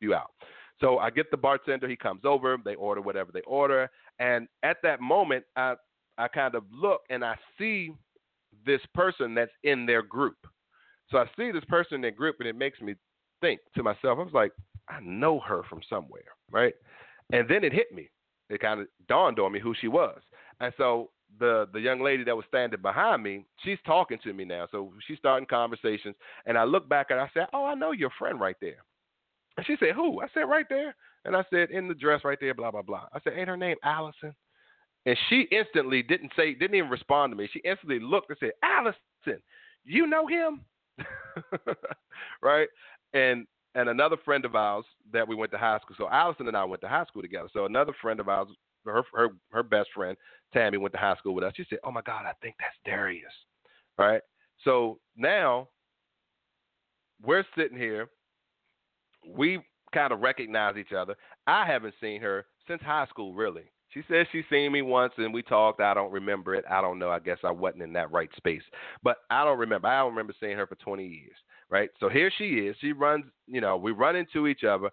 [0.01, 0.31] you out.
[0.79, 1.88] So I get the bartender.
[1.88, 2.57] He comes over.
[2.63, 3.89] They order whatever they order.
[4.19, 5.75] And at that moment, I
[6.17, 7.93] I kind of look and I see
[8.65, 10.38] this person that's in their group.
[11.10, 12.95] So I see this person in their group, and it makes me
[13.39, 14.19] think to myself.
[14.19, 14.51] I was like,
[14.89, 16.73] I know her from somewhere, right?
[17.31, 18.10] And then it hit me.
[18.49, 20.19] It kind of dawned on me who she was.
[20.60, 24.45] And so the the young lady that was standing behind me, she's talking to me
[24.45, 24.67] now.
[24.71, 28.12] So she's starting conversations, and I look back and I said, "Oh, I know your
[28.17, 28.83] friend right there."
[29.65, 30.21] She said, Who?
[30.21, 30.95] I said, Right there.
[31.25, 33.05] And I said, In the dress right there, blah, blah, blah.
[33.13, 34.33] I said, Ain't her name Allison?
[35.07, 37.49] And she instantly didn't say, didn't even respond to me.
[37.53, 39.41] She instantly looked and said, Allison,
[39.85, 40.65] you know him?
[42.41, 42.67] right?
[43.13, 45.95] And and another friend of ours that we went to high school.
[45.97, 47.47] So Allison and I went to high school together.
[47.53, 48.49] So another friend of ours,
[48.85, 50.17] her her her best friend,
[50.53, 51.53] Tammy, went to high school with us.
[51.55, 53.31] She said, Oh my God, I think that's Darius.
[53.97, 54.21] Right?
[54.65, 55.69] So now
[57.23, 58.09] we're sitting here
[59.35, 59.59] we
[59.93, 61.15] kind of recognize each other.
[61.45, 63.63] I haven't seen her since high school, really.
[63.93, 65.79] She says she's seen me once and we talked.
[65.79, 66.65] I don't remember it.
[66.69, 67.09] I don't know.
[67.09, 68.61] I guess I wasn't in that right space.
[69.01, 69.87] But I don't remember.
[69.87, 71.37] I don't remember seeing her for 20 years,
[71.69, 71.89] right?
[71.99, 72.75] So here she is.
[72.81, 74.89] She runs, you know, we run into each other.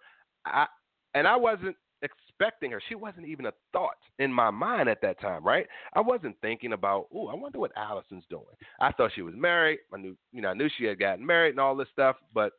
[0.47, 0.67] I
[1.15, 2.81] and I wasn't expecting her.
[2.89, 5.67] She wasn't even a thought in my mind at that time, right?
[5.95, 8.45] I wasn't thinking about, oh, I wonder what Allison's doing.
[8.81, 9.79] I thought she was married.
[9.93, 12.53] I knew, you know, I knew she had gotten married and all this stuff, but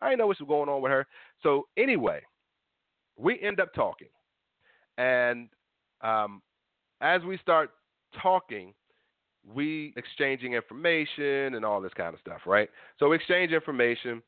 [0.00, 1.06] I didn't know what's going on with her.
[1.42, 2.20] So anyway,
[3.18, 4.08] we end up talking,
[4.98, 5.48] and
[6.02, 6.42] um,
[7.00, 7.70] as we start
[8.20, 8.74] talking,
[9.54, 12.68] we exchanging information and all this kind of stuff, right?
[12.98, 14.22] So we exchange information.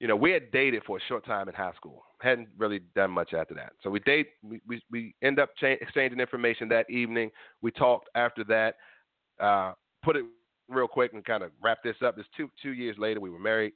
[0.00, 2.02] You know, we had dated for a short time in high school.
[2.20, 3.72] Hadn't really done much after that.
[3.82, 4.28] So we date.
[4.42, 7.30] We we, we end up cha- exchanging information that evening.
[7.62, 8.76] We talked after that.
[9.40, 10.24] Uh, put it
[10.68, 12.18] real quick and kind of wrap this up.
[12.18, 13.20] It's two two years later.
[13.20, 13.72] We were married.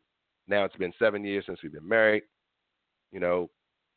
[0.48, 2.22] Now it's been seven years since we've been married.
[3.12, 3.50] You know,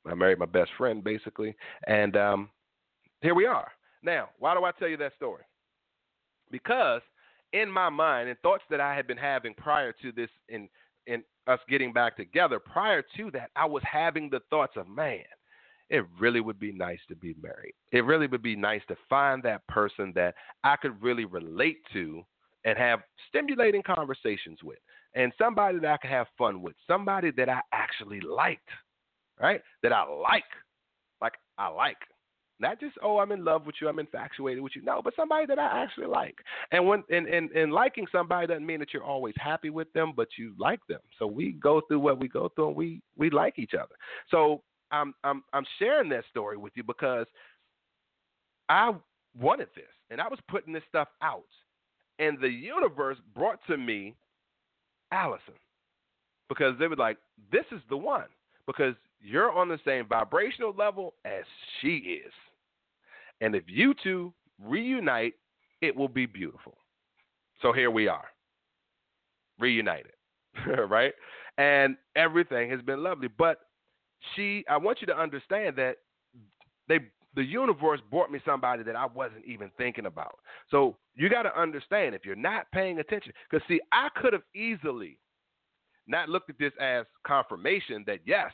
[0.06, 1.56] I married my best friend basically,
[1.88, 2.50] and um,
[3.22, 3.72] here we are.
[4.04, 5.44] Now, why do I tell you that story?
[6.50, 7.02] Because
[7.54, 10.68] in my mind, and thoughts that I had been having prior to this, in
[11.08, 15.24] in us getting back together, prior to that, I was having the thoughts of, man,
[15.90, 17.74] it really would be nice to be married.
[17.92, 22.24] It really would be nice to find that person that I could really relate to
[22.64, 24.78] and have stimulating conversations with
[25.14, 28.70] and somebody that I can have fun with, somebody that I actually liked,
[29.40, 29.62] right?
[29.84, 30.44] That I like,
[31.22, 31.98] like I like.
[32.60, 34.84] Not just oh I'm in love with you, I'm infatuated with you.
[34.84, 36.36] No, but somebody that I actually like.
[36.72, 40.14] And when and, and, and liking somebody doesn't mean that you're always happy with them,
[40.16, 41.00] but you like them.
[41.18, 43.96] So we go through what we go through and we we like each other.
[44.30, 47.26] So I'm I'm I'm sharing that story with you because
[48.70, 48.94] I
[49.40, 51.46] wanted this and I was putting this stuff out.
[52.20, 54.16] And the universe brought to me
[55.12, 55.54] Allison.
[56.50, 57.18] Because they were like,
[57.52, 58.26] this is the one.
[58.68, 61.44] Because you're on the same vibrational level as
[61.80, 62.34] she is.
[63.40, 64.34] And if you two
[64.64, 65.34] reunite,
[65.82, 66.78] it will be beautiful.
[67.62, 68.26] So here we are,
[69.60, 70.14] reunited,
[70.90, 71.14] right?
[71.58, 73.28] And everything has been lovely.
[73.28, 73.60] But
[74.36, 75.98] she, I want you to understand that
[76.88, 77.00] they
[77.36, 80.36] the universe brought me somebody that I wasn't even thinking about.
[80.70, 84.44] So you got to understand if you're not paying attention, because see, I could have
[84.56, 85.18] easily
[86.08, 88.52] not looked at this as confirmation that yes,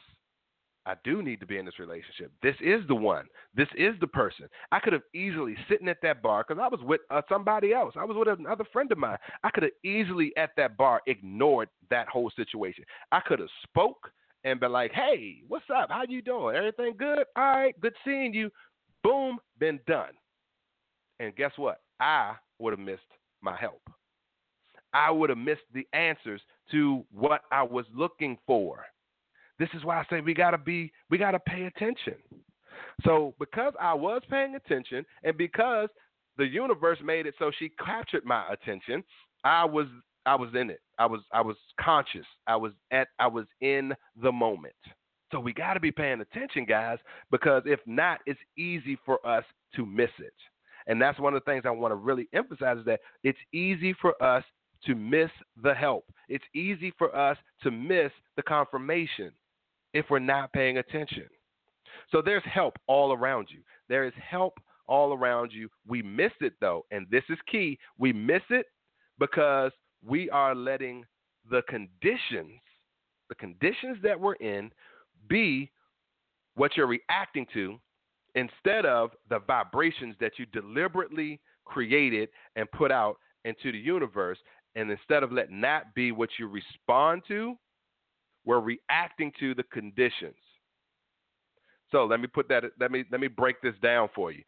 [0.88, 2.32] I do need to be in this relationship.
[2.42, 3.26] This is the one.
[3.54, 4.48] This is the person.
[4.72, 7.96] I could have easily sitting at that bar because I was with uh, somebody else.
[7.98, 9.18] I was with another friend of mine.
[9.44, 12.86] I could have easily at that bar ignored that whole situation.
[13.12, 14.10] I could have spoke
[14.46, 15.90] and been like, "Hey, what's up?
[15.90, 16.56] How you doing?
[16.56, 17.26] Everything good?
[17.36, 18.50] All right, good seeing you."
[19.04, 20.12] Boom, been done.
[21.20, 21.82] And guess what?
[22.00, 23.02] I would have missed
[23.42, 23.82] my help.
[24.94, 26.42] I would have missed the answers
[26.72, 28.86] to what I was looking for.
[29.60, 32.16] This is why I say we gotta be, we gotta pay attention.
[33.06, 35.90] So because I was paying attention, and because
[36.38, 39.04] the universe made it so she captured my attention,
[39.44, 39.88] I was,
[40.26, 40.82] I was in it.
[40.98, 42.26] I was, I was conscious.
[42.48, 44.74] I was at, I was in the moment.
[45.32, 47.00] So we got to be paying attention, guys,
[47.32, 49.44] because if not, it's easy for us
[49.76, 50.34] to miss it.
[50.88, 53.94] And that's one of the things I want to really emphasize is that it's easy
[54.02, 54.44] for us
[54.86, 55.30] to miss
[55.62, 56.06] the help.
[56.30, 59.32] It's easy for us to miss the confirmation
[59.94, 61.26] if we're not paying attention.
[62.12, 63.60] So there's help all around you.
[63.90, 65.68] There is help all around you.
[65.86, 67.78] We miss it though, and this is key.
[67.98, 68.68] We miss it
[69.20, 69.72] because
[70.06, 71.04] we are letting
[71.50, 72.62] the conditions,
[73.30, 74.72] the conditions that we're in,
[75.28, 75.72] be
[76.56, 77.80] what you're reacting to
[78.36, 84.38] instead of the vibrations that you deliberately created and put out into the universe.
[84.76, 87.56] And instead of letting that be what you respond to,
[88.46, 90.36] we're reacting to the conditions.
[91.92, 92.64] So let me put that.
[92.80, 94.44] Let me let me break this down for you.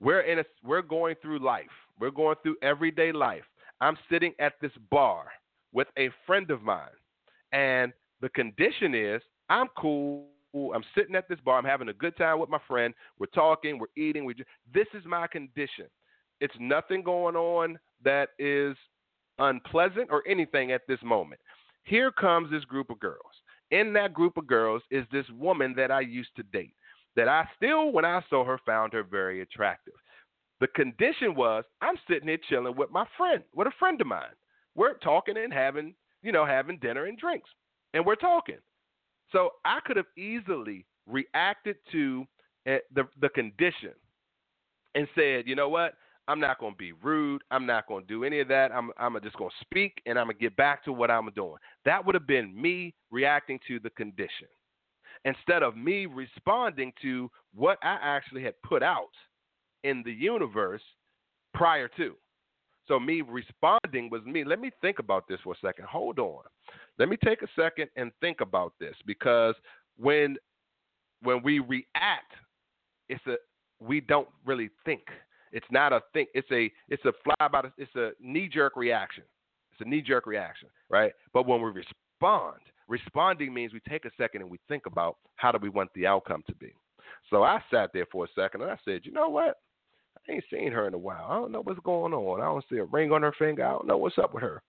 [0.00, 0.44] We're in a.
[0.64, 1.66] We're going through life.
[2.00, 3.44] We're going through everyday life.
[3.80, 5.26] I'm sitting at this bar
[5.72, 6.88] with a friend of mine,
[7.52, 10.26] and the condition is I'm cool.
[10.54, 11.58] I'm sitting at this bar.
[11.58, 12.94] I'm having a good time with my friend.
[13.18, 13.78] We're talking.
[13.78, 14.24] We're eating.
[14.24, 14.34] We.
[14.34, 15.86] Just, this is my condition.
[16.40, 18.76] It's nothing going on that is
[19.38, 21.40] unpleasant or anything at this moment.
[21.84, 23.18] Here comes this group of girls.
[23.70, 26.74] In that group of girls is this woman that I used to date,
[27.16, 29.94] that I still, when I saw her, found her very attractive.
[30.60, 34.34] The condition was I'm sitting here chilling with my friend, with a friend of mine.
[34.74, 37.50] We're talking and having, you know, having dinner and drinks,
[37.94, 38.58] and we're talking.
[39.32, 42.26] So I could have easily reacted to
[42.66, 43.92] eh, the the condition
[44.94, 45.94] and said, you know what?
[46.28, 47.42] I'm not going to be rude.
[47.50, 48.70] I'm not going to do any of that.
[48.70, 51.30] I'm, I'm just going to speak and I'm going to get back to what I'm
[51.34, 51.56] doing.
[51.86, 54.46] That would have been me reacting to the condition
[55.24, 59.08] instead of me responding to what I actually had put out
[59.84, 60.82] in the universe
[61.54, 62.14] prior to.
[62.88, 64.44] So me responding was me.
[64.44, 65.84] Let me think about this for a second.
[65.86, 66.42] Hold on.
[66.98, 69.54] Let me take a second and think about this because
[69.98, 70.36] when
[71.22, 72.32] when we react,
[73.08, 73.36] it's a
[73.80, 75.02] we don't really think.
[75.52, 76.26] It's not a thing.
[76.34, 79.24] It's a it's a fly by the, it's a knee jerk reaction.
[79.72, 81.12] It's a knee jerk reaction, right?
[81.32, 82.56] But when we respond,
[82.88, 86.06] responding means we take a second and we think about how do we want the
[86.06, 86.74] outcome to be.
[87.30, 89.58] So I sat there for a second and I said, you know what?
[90.28, 91.26] I ain't seen her in a while.
[91.28, 92.40] I don't know what's going on.
[92.40, 93.64] I don't see a ring on her finger.
[93.64, 94.62] I don't know what's up with her.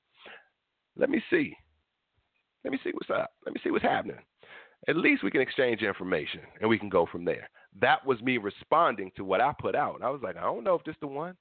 [0.97, 1.55] Let me see.
[2.63, 3.31] Let me see what's up.
[3.45, 4.17] Let me see what's happening.
[4.87, 7.49] At least we can exchange information and we can go from there.
[7.81, 10.01] That was me responding to what I put out.
[10.01, 11.35] I was like, I don't know if this the one.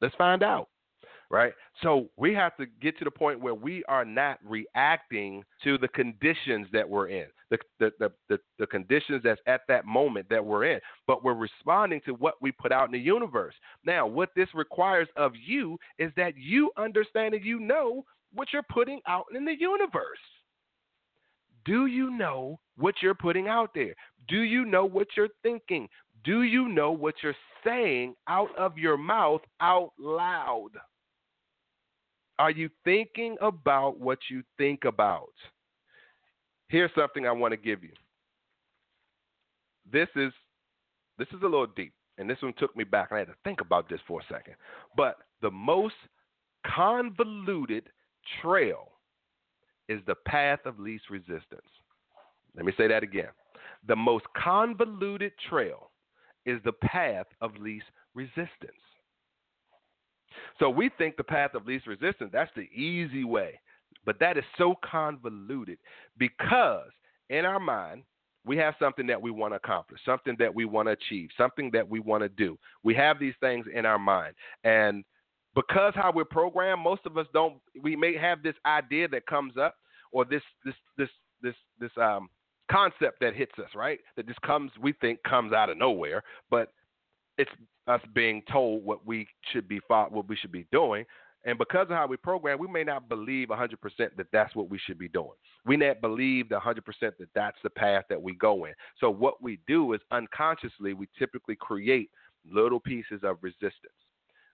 [0.00, 0.68] Let's find out.
[1.32, 1.54] Right?
[1.82, 5.88] So we have to get to the point where we are not reacting to the
[5.88, 10.64] conditions that we're in, the, the, the, the, conditions that's at that moment that we're
[10.64, 13.54] in, but we're responding to what we put out in the universe.
[13.82, 18.04] Now, what this requires of you is that you understand and you know
[18.34, 20.18] what you're putting out in the universe.
[21.64, 23.94] Do you know what you're putting out there?
[24.28, 25.88] Do you know what you're thinking?
[26.24, 30.70] Do you know what you're saying out of your mouth out loud?
[32.42, 35.30] Are you thinking about what you think about?
[36.66, 37.92] Here's something I want to give you.
[39.92, 40.32] This is
[41.18, 43.12] this is a little deep, and this one took me back.
[43.12, 44.54] I had to think about this for a second.
[44.96, 45.94] But the most
[46.66, 47.84] convoluted
[48.40, 48.90] trail
[49.88, 51.70] is the path of least resistance.
[52.56, 53.30] Let me say that again.
[53.86, 55.92] The most convoluted trail
[56.44, 57.86] is the path of least
[58.16, 58.82] resistance.
[60.58, 63.60] So we think the path of least resistance, that's the easy way.
[64.04, 65.78] But that is so convoluted
[66.18, 66.90] because
[67.30, 68.02] in our mind,
[68.44, 71.70] we have something that we want to accomplish, something that we want to achieve, something
[71.72, 72.58] that we want to do.
[72.82, 74.34] We have these things in our mind.
[74.64, 75.04] And
[75.54, 79.56] because how we're programmed, most of us don't we may have this idea that comes
[79.56, 79.76] up
[80.10, 81.08] or this this this
[81.42, 82.28] this this um
[82.70, 83.98] concept that hits us, right?
[84.16, 86.72] That just comes, we think, comes out of nowhere, but
[87.38, 87.50] it's
[87.86, 91.04] us being told what we should be what we should be doing,
[91.44, 94.78] And because of how we program, we may not believe 100% that that's what we
[94.78, 95.32] should be doing.
[95.66, 98.74] We not believe 100% that that's the path that we go in.
[99.00, 102.10] So what we do is unconsciously, we typically create
[102.48, 103.92] little pieces of resistance.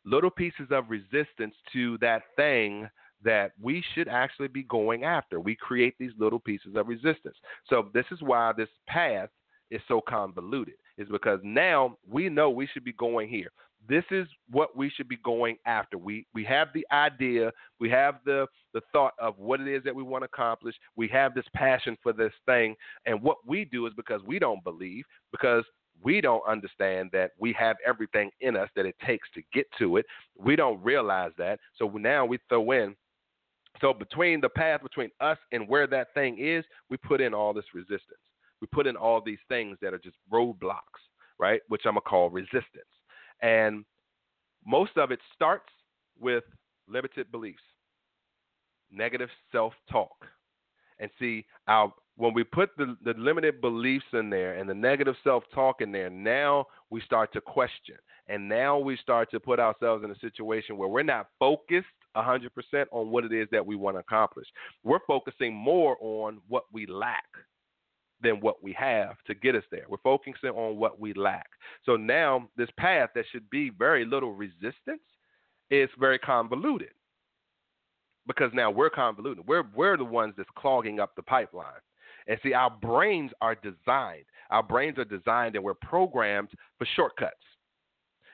[0.04, 2.88] Little pieces of resistance to that thing
[3.22, 5.40] that we should actually be going after.
[5.40, 7.36] We create these little pieces of resistance.
[7.68, 9.28] So this is why this path
[9.70, 10.74] is so convoluted.
[10.98, 13.50] Is because now we know we should be going here
[13.88, 15.98] this is what we should be going after.
[15.98, 19.94] We we have the idea, we have the the thought of what it is that
[19.94, 20.74] we want to accomplish.
[20.96, 22.74] We have this passion for this thing,
[23.06, 25.64] and what we do is because we don't believe, because
[26.02, 29.96] we don't understand that we have everything in us that it takes to get to
[29.96, 30.06] it.
[30.36, 31.58] We don't realize that.
[31.76, 32.94] So now we throw in
[33.80, 37.52] so between the path between us and where that thing is, we put in all
[37.52, 38.18] this resistance.
[38.60, 41.00] We put in all these things that are just roadblocks,
[41.38, 41.60] right?
[41.68, 42.88] Which I'm gonna call resistance.
[43.40, 43.84] And
[44.66, 45.70] most of it starts
[46.18, 46.44] with
[46.88, 47.62] limited beliefs,
[48.90, 50.26] negative self talk.
[50.98, 55.14] And see, our, when we put the, the limited beliefs in there and the negative
[55.22, 57.96] self talk in there, now we start to question.
[58.26, 61.86] And now we start to put ourselves in a situation where we're not focused
[62.16, 62.48] 100%
[62.90, 64.46] on what it is that we want to accomplish.
[64.84, 67.24] We're focusing more on what we lack
[68.22, 69.84] than what we have to get us there.
[69.88, 71.48] We're focusing on what we lack.
[71.84, 75.02] So now this path that should be very little resistance
[75.70, 76.90] is very convoluted
[78.26, 79.46] because now we're convoluted.
[79.46, 81.80] We're we're the ones that's clogging up the pipeline.
[82.26, 84.24] And see, our brains are designed.
[84.50, 87.34] Our brains are designed and we're programmed for shortcuts.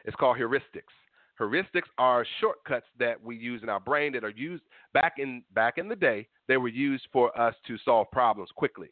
[0.04, 0.92] It's called heuristics.
[1.40, 4.62] Heuristics are shortcuts that we use in our brain that are used
[4.92, 6.28] back in back in the day.
[6.46, 8.88] They were used for us to solve problems quickly.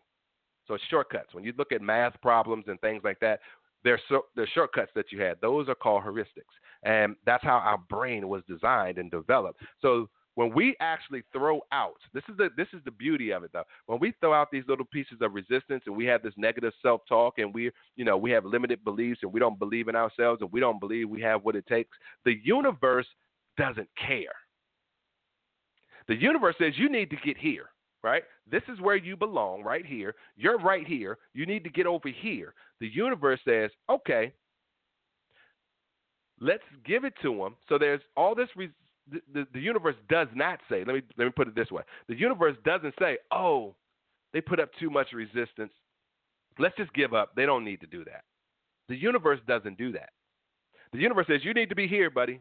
[0.67, 1.35] So shortcuts.
[1.35, 3.41] When you look at math problems and things like that,
[3.85, 5.39] they're, so, they're shortcuts that you had.
[5.41, 6.55] Those are called heuristics.
[6.85, 9.61] And that's how our brain was designed and developed.
[9.81, 13.51] So when we actually throw out this is the this is the beauty of it
[13.53, 16.73] though when we throw out these little pieces of resistance and we have this negative
[16.81, 20.41] self-talk and we you know we have limited beliefs and we don't believe in ourselves
[20.41, 23.07] and we don't believe we have what it takes the universe
[23.59, 24.35] doesn't care
[26.09, 27.67] the universe says you need to get here
[28.03, 28.23] right?
[28.51, 30.15] This is where you belong, right here.
[30.37, 31.19] You're right here.
[31.35, 32.55] You need to get over here.
[32.81, 34.33] The universe says, okay,
[36.41, 37.57] let's give it to them.
[37.69, 38.49] So there's all this.
[38.57, 38.71] Re-
[39.11, 40.85] the, the, the universe does not say.
[40.85, 41.83] Let me let me put it this way.
[42.09, 43.75] The universe doesn't say, oh,
[44.33, 45.73] they put up too much resistance.
[46.59, 47.35] Let's just give up.
[47.35, 48.25] They don't need to do that.
[48.89, 50.11] The universe doesn't do that.
[50.93, 52.41] The universe says, you need to be here, buddy.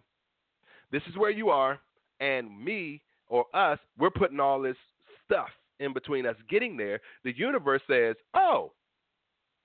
[0.91, 1.80] This is where you are,
[2.20, 4.76] and me or us, we're putting all this
[5.32, 8.71] stuff in between us getting there, the universe says, oh,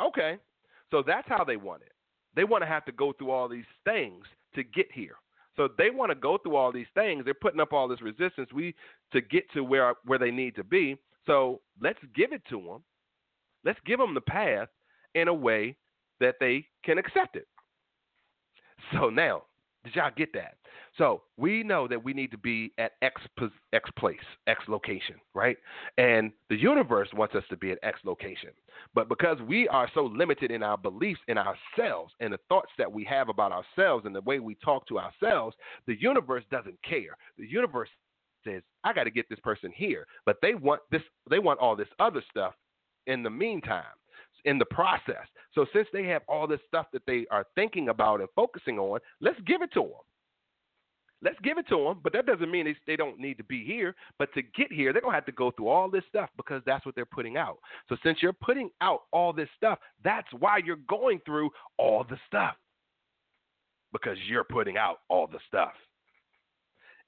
[0.01, 0.39] okay.
[0.91, 1.93] So that's how they want it.
[2.35, 5.17] They want to have to go through all these things to get here.
[5.57, 7.25] So they want to go through all these things.
[7.25, 8.75] They're putting up all this resistance we
[9.13, 10.99] to get to where where they need to be.
[11.25, 12.83] So let's give it to them.
[13.65, 14.69] Let's give them the path
[15.15, 15.77] in a way
[16.21, 17.49] that they can accept it.
[18.93, 19.43] So now,
[19.83, 20.57] did y'all get that?
[20.99, 23.21] So we know that we need to be at X,
[23.73, 24.17] X place,
[24.47, 25.59] X location, right?
[25.99, 28.51] And the universe wants us to be at X location.
[28.95, 32.91] But because we are so limited in our beliefs in ourselves and the thoughts that
[32.91, 35.55] we have about ourselves and the way we talk to ourselves,
[35.87, 37.17] the universe doesn't care.
[37.37, 37.91] The universe
[38.45, 40.07] says, I got to get this person here.
[40.25, 42.55] But they want this, they want all this other stuff
[43.07, 43.85] in the meantime
[44.45, 45.27] in the process.
[45.55, 49.01] So since they have all this stuff that they are thinking about and focusing on,
[49.21, 49.91] let's give it to them.
[51.23, 53.65] Let's give it to them, but that doesn't mean they, they don't need to be
[53.65, 53.95] here.
[54.19, 56.63] But to get here, they're going to have to go through all this stuff because
[56.67, 57.59] that's what they're putting out.
[57.89, 62.19] So since you're putting out all this stuff, that's why you're going through all the
[62.27, 62.55] stuff
[63.93, 65.73] because you're putting out all the stuff.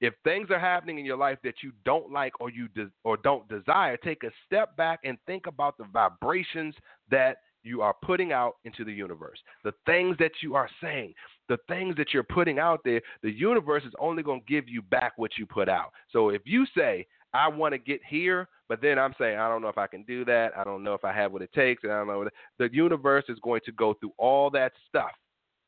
[0.00, 3.16] If things are happening in your life that you don't like or you de- or
[3.16, 6.74] don't desire, take a step back and think about the vibrations
[7.10, 9.38] that you are putting out into the universe.
[9.64, 11.14] The things that you are saying,
[11.48, 14.82] the things that you're putting out there, the universe is only going to give you
[14.82, 15.92] back what you put out.
[16.12, 19.60] So if you say, I want to get here, but then I'm saying, I don't
[19.60, 20.56] know if I can do that.
[20.56, 21.84] I don't know if I have what it takes.
[21.84, 22.28] And I don't know.
[22.58, 25.12] The universe is going to go through all that stuff.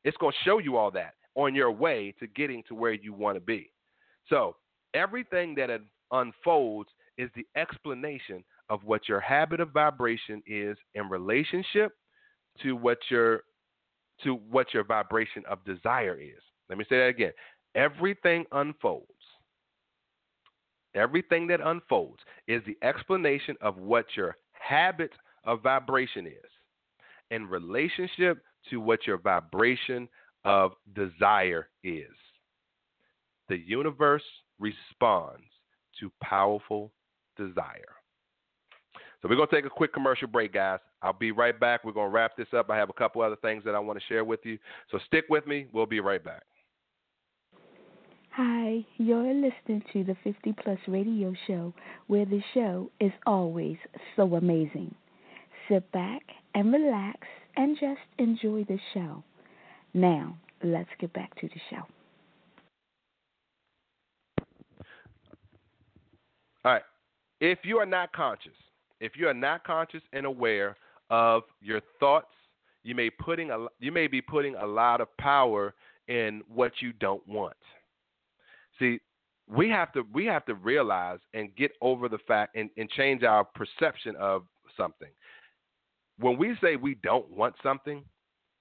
[0.03, 3.13] It's going to show you all that on your way to getting to where you
[3.13, 3.71] want to be.
[4.27, 4.55] So
[4.93, 5.69] everything that
[6.11, 11.91] unfolds is the explanation of what your habit of vibration is in relationship
[12.63, 13.43] to what your
[14.23, 16.41] to what your vibration of desire is.
[16.69, 17.33] Let me say that again.
[17.75, 19.07] Everything unfolds.
[20.95, 25.11] Everything that unfolds is the explanation of what your habit
[25.43, 26.49] of vibration is
[27.29, 30.07] in relationship to what your vibration
[30.45, 32.13] of desire is.
[33.49, 34.23] The universe
[34.59, 35.47] responds
[35.99, 36.93] to powerful
[37.37, 38.00] desire.
[39.21, 40.79] So we're going to take a quick commercial break, guys.
[41.03, 41.83] I'll be right back.
[41.83, 42.71] We're going to wrap this up.
[42.71, 44.57] I have a couple other things that I want to share with you.
[44.91, 45.67] So stick with me.
[45.71, 46.43] We'll be right back.
[48.31, 51.73] Hi, you're listening to the 50 Plus Radio Show,
[52.07, 53.75] where the show is always
[54.15, 54.95] so amazing.
[55.69, 56.21] Sit back
[56.55, 57.19] and relax
[57.57, 59.23] and just enjoy the show.
[59.93, 61.83] Now, let's get back to the show.
[66.63, 66.83] All right.
[67.41, 68.53] If you are not conscious,
[69.01, 70.77] if you are not conscious and aware
[71.09, 72.31] of your thoughts,
[72.83, 75.73] you may putting a you may be putting a lot of power
[76.07, 77.57] in what you don't want.
[78.79, 78.99] See,
[79.47, 83.23] we have to we have to realize and get over the fact and, and change
[83.23, 84.43] our perception of
[84.77, 85.09] something.
[86.19, 88.03] When we say we don't want something,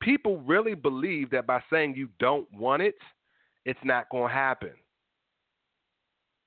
[0.01, 2.95] people really believe that by saying you don't want it,
[3.65, 4.73] it's not going to happen.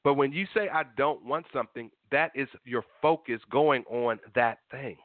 [0.03, 4.59] But when you say I don't want something, that is your focus going on that
[4.69, 4.97] thing.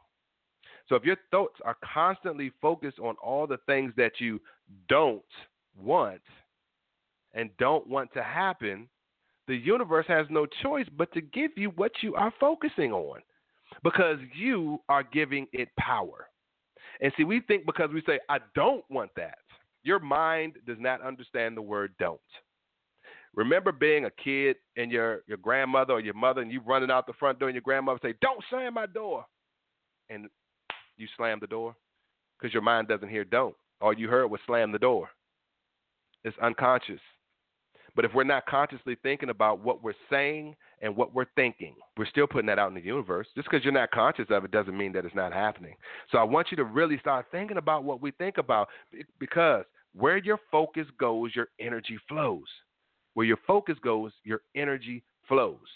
[0.88, 4.40] So if your thoughts are constantly focused on all the things that you
[4.88, 5.22] don't
[5.82, 6.20] want
[7.32, 8.88] and don't want to happen,
[9.46, 13.20] the universe has no choice but to give you what you are focusing on
[13.82, 16.28] because you are giving it power.
[17.00, 19.38] And see, we think because we say, I don't want that,
[19.82, 22.20] your mind does not understand the word don't.
[23.34, 27.06] Remember being a kid and your, your grandmother or your mother and you running out
[27.06, 29.24] the front door and your grandmother say, Don't slam my door.
[30.10, 30.28] And
[30.96, 31.74] you slam the door
[32.38, 33.54] because your mind doesn't hear don't.
[33.80, 35.08] All you heard was slam the door.
[36.24, 37.00] It's unconscious.
[37.94, 42.06] But if we're not consciously thinking about what we're saying and what we're thinking, we're
[42.06, 43.26] still putting that out in the universe.
[43.34, 45.74] Just because you're not conscious of it doesn't mean that it's not happening.
[46.12, 48.68] So I want you to really start thinking about what we think about
[49.18, 49.64] because
[49.94, 52.46] where your focus goes, your energy flows.
[53.18, 55.66] Where your focus goes, your energy flows.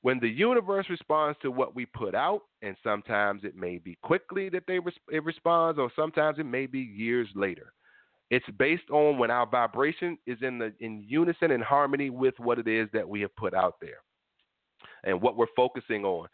[0.00, 4.48] When the universe responds to what we put out, and sometimes it may be quickly
[4.48, 4.78] that they
[5.12, 7.74] it responds, or sometimes it may be years later.
[8.30, 12.58] It's based on when our vibration is in the in unison and harmony with what
[12.58, 13.98] it is that we have put out there,
[15.04, 16.28] and what we're focusing on.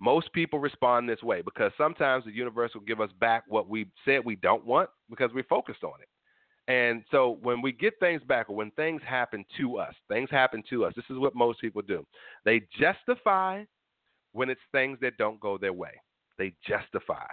[0.00, 3.86] Most people respond this way because sometimes the universe will give us back what we
[4.04, 6.08] said we don't want because we're focused on it.
[6.66, 10.62] And so when we get things back or when things happen to us, things happen
[10.70, 12.06] to us, this is what most people do.
[12.44, 13.64] They justify
[14.32, 15.92] when it's things that don't go their way.
[16.38, 17.26] They justify.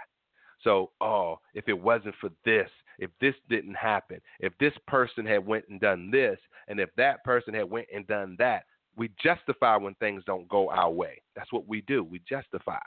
[0.62, 2.68] So, oh, if it wasn't for this,
[2.98, 7.24] if this didn't happen, if this person had went and done this, and if that
[7.24, 8.64] person had went and done that,
[8.96, 11.20] we justify when things don't go our way.
[11.34, 12.04] That's what we do.
[12.04, 12.78] We justify.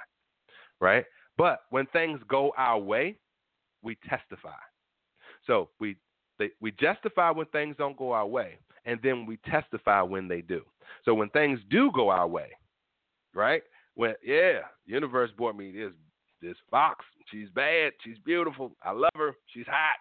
[0.79, 1.05] Right?
[1.37, 3.17] But when things go our way,
[3.81, 4.51] we testify.
[5.45, 5.97] So we
[6.39, 10.41] they, we justify when things don't go our way, and then we testify when they
[10.41, 10.61] do.
[11.03, 12.49] So when things do go our way,
[13.33, 13.63] right?
[13.95, 15.91] When yeah, universe brought me this
[16.41, 17.05] this fox.
[17.31, 17.93] She's bad.
[18.03, 18.75] She's beautiful.
[18.83, 19.33] I love her.
[19.47, 19.97] She's hot.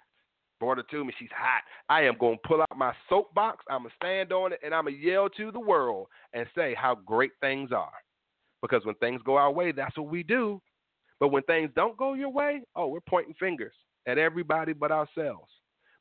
[0.61, 1.13] Brought her to me.
[1.19, 1.63] She's hot.
[1.89, 3.65] I am going to pull out my soapbox.
[3.71, 6.95] I'm to stand on it and I'm to yell to the world and say how
[6.95, 7.93] great things are.
[8.61, 10.61] Because when things go our way, that's what we do.
[11.19, 13.75] But when things don't go your way, oh, we're pointing fingers
[14.07, 15.51] at everybody but ourselves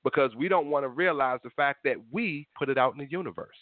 [0.04, 3.10] because we don't want to realize the fact that we put it out in the
[3.10, 3.56] universe.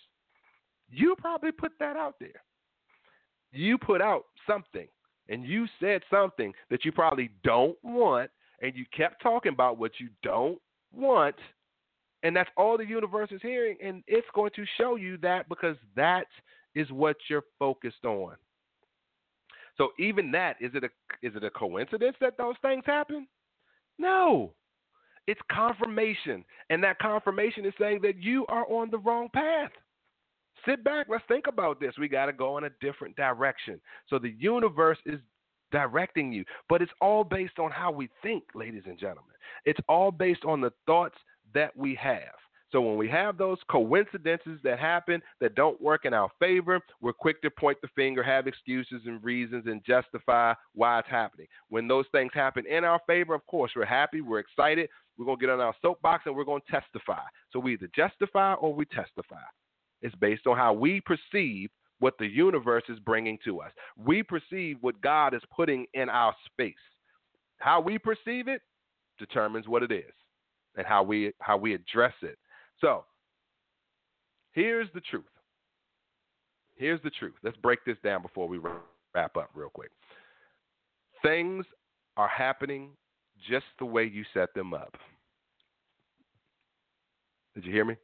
[0.89, 2.41] You probably put that out there.
[3.51, 4.87] You put out something
[5.29, 8.29] and you said something that you probably don't want
[8.61, 10.59] and you kept talking about what you don't
[10.93, 11.35] want
[12.23, 15.75] and that's all the universe is hearing and it's going to show you that because
[15.95, 16.27] that
[16.75, 18.35] is what you're focused on.
[19.77, 20.89] So even that is it a
[21.25, 23.27] is it a coincidence that those things happen?
[23.97, 24.53] No.
[25.28, 26.43] It's confirmation.
[26.69, 29.72] And that confirmation is saying that you are on the wrong path.
[30.65, 31.07] Sit back.
[31.09, 31.93] Let's think about this.
[31.97, 33.80] We got to go in a different direction.
[34.07, 35.19] So the universe is
[35.72, 39.34] directing you, but it's all based on how we think, ladies and gentlemen.
[39.65, 41.15] It's all based on the thoughts
[41.53, 42.19] that we have.
[42.72, 47.11] So when we have those coincidences that happen that don't work in our favor, we're
[47.11, 51.47] quick to point the finger, have excuses and reasons, and justify why it's happening.
[51.69, 55.38] When those things happen in our favor, of course, we're happy, we're excited, we're going
[55.38, 57.24] to get on our soapbox and we're going to testify.
[57.51, 59.43] So we either justify or we testify.
[60.01, 61.69] It's based on how we perceive
[61.99, 63.72] what the universe is bringing to us.
[63.97, 66.74] We perceive what God is putting in our space.
[67.59, 68.61] How we perceive it
[69.19, 70.11] determines what it is
[70.76, 72.38] and how we how we address it.
[72.82, 73.05] So,
[74.53, 75.23] here's the truth.
[76.75, 77.36] Here's the truth.
[77.43, 79.91] Let's break this down before we wrap up real quick.
[81.21, 81.65] Things
[82.17, 82.89] are happening
[83.47, 84.97] just the way you set them up.
[87.53, 87.95] Did you hear me?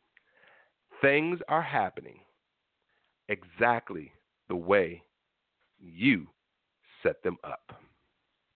[1.02, 2.20] Things are happening
[3.30, 4.12] exactly
[4.48, 5.02] the way
[5.80, 6.28] you
[7.04, 7.80] set them up.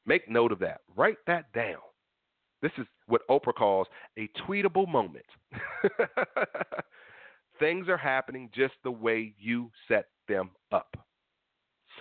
[0.05, 0.82] Make note of that.
[0.95, 1.78] Write that down.
[2.62, 3.88] This is what Oprah calls
[4.18, 5.26] a tweetable moment.
[7.59, 10.95] things are happening just the way you set them up.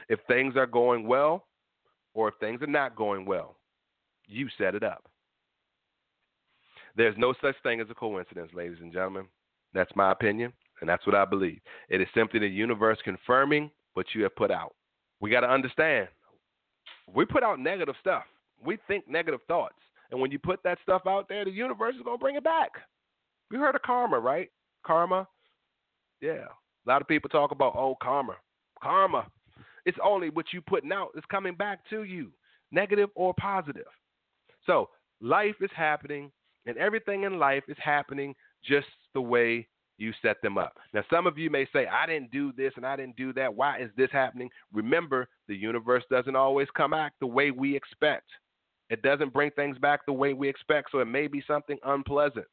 [0.09, 1.47] If things are going well
[2.15, 3.57] or if things are not going well,
[4.27, 5.05] you set it up.
[6.97, 9.27] There's no such thing as a coincidence, ladies and gentlemen.
[9.73, 11.61] That's my opinion, and that's what I believe.
[11.89, 14.75] It is simply the universe confirming what you have put out.
[15.21, 16.09] We got to understand
[17.15, 18.25] we put out negative stuff.
[18.65, 19.75] We think negative thoughts.
[20.11, 22.71] And when you put that stuff out there, the universe is to bring it back.
[23.51, 24.51] You heard of karma, right?
[24.85, 25.27] Karma.
[26.21, 26.47] Yeah.
[26.87, 28.37] A lot of people talk about, oh, karma.
[28.83, 29.27] Karma.
[29.87, 32.33] It's only what you putting out is coming back to you,
[32.71, 33.87] negative or positive.
[34.67, 34.89] So
[35.21, 36.31] life is happening,
[36.67, 38.35] and everything in life is happening
[38.65, 39.67] just the way
[40.01, 40.79] you set them up.
[40.95, 43.55] Now, some of you may say, I didn't do this and I didn't do that.
[43.55, 44.49] Why is this happening?
[44.73, 48.27] Remember, the universe doesn't always come back the way we expect.
[48.91, 50.91] It doesn't bring things back the way we expect.
[50.91, 52.47] So it may be something unpleasant.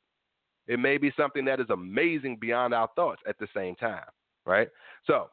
[0.67, 4.05] It may be something that is amazing beyond our thoughts at the same time,
[4.45, 4.69] right?
[5.05, 5.29] So,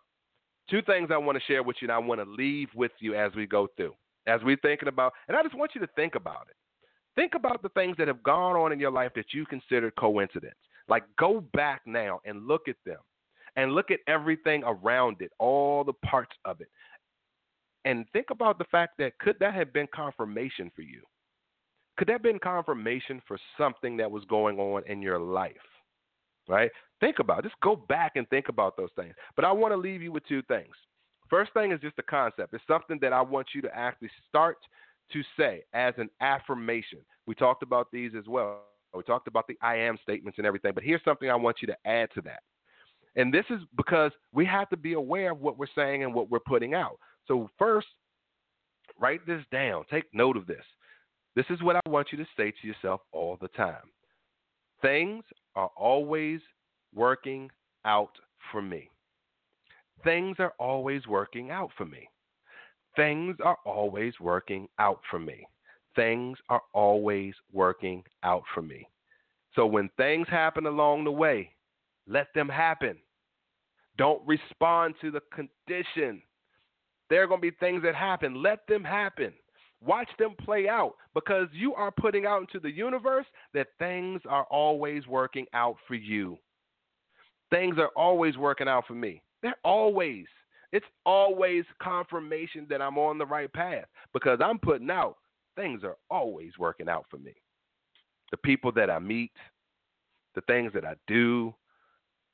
[0.70, 3.14] two things I want to share with you and I want to leave with you
[3.14, 3.94] as we go through,
[4.26, 6.57] as we're thinking about, and I just want you to think about it.
[7.16, 10.55] Think about the things that have gone on in your life that you considered coincidence.
[10.88, 12.98] Like, go back now and look at them
[13.57, 16.68] and look at everything around it, all the parts of it.
[17.85, 21.03] And think about the fact that could that have been confirmation for you?
[21.97, 25.53] Could that have been confirmation for something that was going on in your life?
[26.49, 26.70] Right?
[27.01, 27.49] Think about it.
[27.49, 29.14] Just go back and think about those things.
[29.37, 30.74] But I want to leave you with two things.
[31.30, 32.53] First thing is just a concept.
[32.53, 34.59] It's something that I want you to actually start
[35.12, 36.99] to say as an affirmation.
[37.26, 38.61] We talked about these as well.
[38.95, 41.66] We talked about the I am statements and everything, but here's something I want you
[41.66, 42.43] to add to that.
[43.16, 46.30] And this is because we have to be aware of what we're saying and what
[46.30, 46.99] we're putting out.
[47.27, 47.87] So, first,
[48.99, 49.85] write this down.
[49.91, 50.64] Take note of this.
[51.37, 53.91] This is what I want you to say to yourself all the time
[54.83, 55.25] Things
[55.57, 56.41] are always
[56.95, 57.51] working
[57.85, 58.12] out
[58.53, 58.91] for me.
[60.03, 62.09] Things are always working out for me.
[62.97, 65.47] Things are always working out for me.
[65.97, 68.87] Things are always working out for me.
[69.55, 71.51] So when things happen along the way,
[72.07, 72.99] let them happen.
[73.97, 76.20] Don't respond to the condition.
[77.11, 78.42] There are going to be things that happen.
[78.42, 79.32] Let them happen.
[79.84, 84.44] Watch them play out because you are putting out into the universe that things are
[84.44, 86.38] always working out for you.
[87.50, 89.22] Things are always working out for me.
[89.42, 90.24] They're always.
[90.72, 95.18] It's always confirmation that I'm on the right path because I'm putting out
[95.57, 97.34] things are always working out for me.
[98.30, 99.32] The people that I meet,
[100.34, 101.55] the things that I do,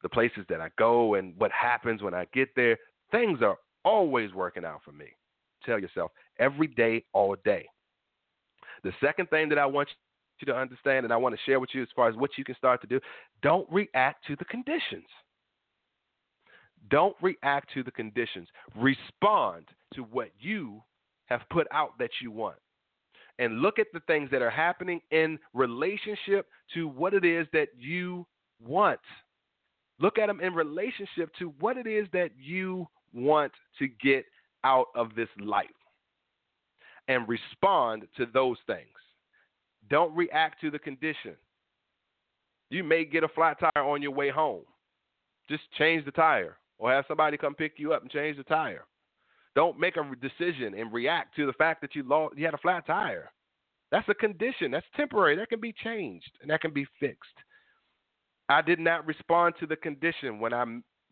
[0.03, 2.79] the places that I go, and what happens when I get there,
[3.11, 5.07] things are always working out for me.
[5.65, 7.69] Tell yourself every day, all day.
[8.83, 9.89] The second thing that I want
[10.41, 12.45] you to understand and I want to share with you as far as what you
[12.45, 13.01] can start to do
[13.43, 15.07] don't react to the conditions.
[16.89, 18.49] Don't react to the conditions.
[18.75, 20.83] Respond to what you
[21.27, 22.57] have put out that you want.
[23.39, 27.69] And look at the things that are happening in relationship to what it is that
[27.79, 28.27] you
[28.63, 29.01] want.
[29.99, 34.25] Look at them in relationship to what it is that you want to get
[34.65, 35.67] out of this life
[37.09, 38.87] and respond to those things.
[39.89, 41.35] Don't react to the condition.
[42.71, 44.63] You may get a flat tire on your way home.
[45.49, 48.85] Just change the tire or have somebody come pick you up and change the tire.
[49.57, 52.59] Don't make a decision and react to the fact that you lost you had a
[52.59, 53.31] flat tire.
[53.91, 54.71] That's a condition.
[54.71, 55.35] That's temporary.
[55.37, 57.35] That can be changed and that can be fixed.
[58.49, 60.65] I did not respond to the condition when I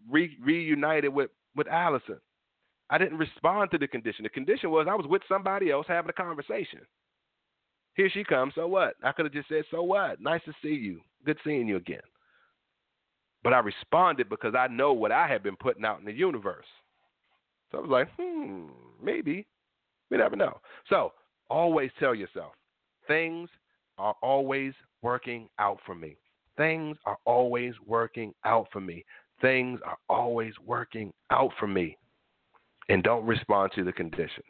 [0.09, 2.19] re- reunited with with Allison.
[2.89, 4.23] I didn't respond to the condition.
[4.23, 6.81] The condition was I was with somebody else having a conversation.
[7.95, 8.55] Here she comes.
[8.55, 8.95] So what?
[9.03, 10.21] I could have just said, "So what?
[10.21, 11.03] Nice to see you.
[11.25, 12.01] Good seeing you again."
[13.43, 16.67] But I responded because I know what I had been putting out in the universe.
[17.71, 18.69] So I was like, "Hmm,
[19.03, 19.47] maybe.
[20.11, 21.13] We never know." So
[21.51, 22.55] always tell yourself,
[23.07, 23.51] things
[23.99, 26.17] are always working out for me.
[26.57, 29.05] Things are always working out for me.
[29.41, 31.97] Things are always working out for me.
[32.89, 34.47] And don't respond to the conditions.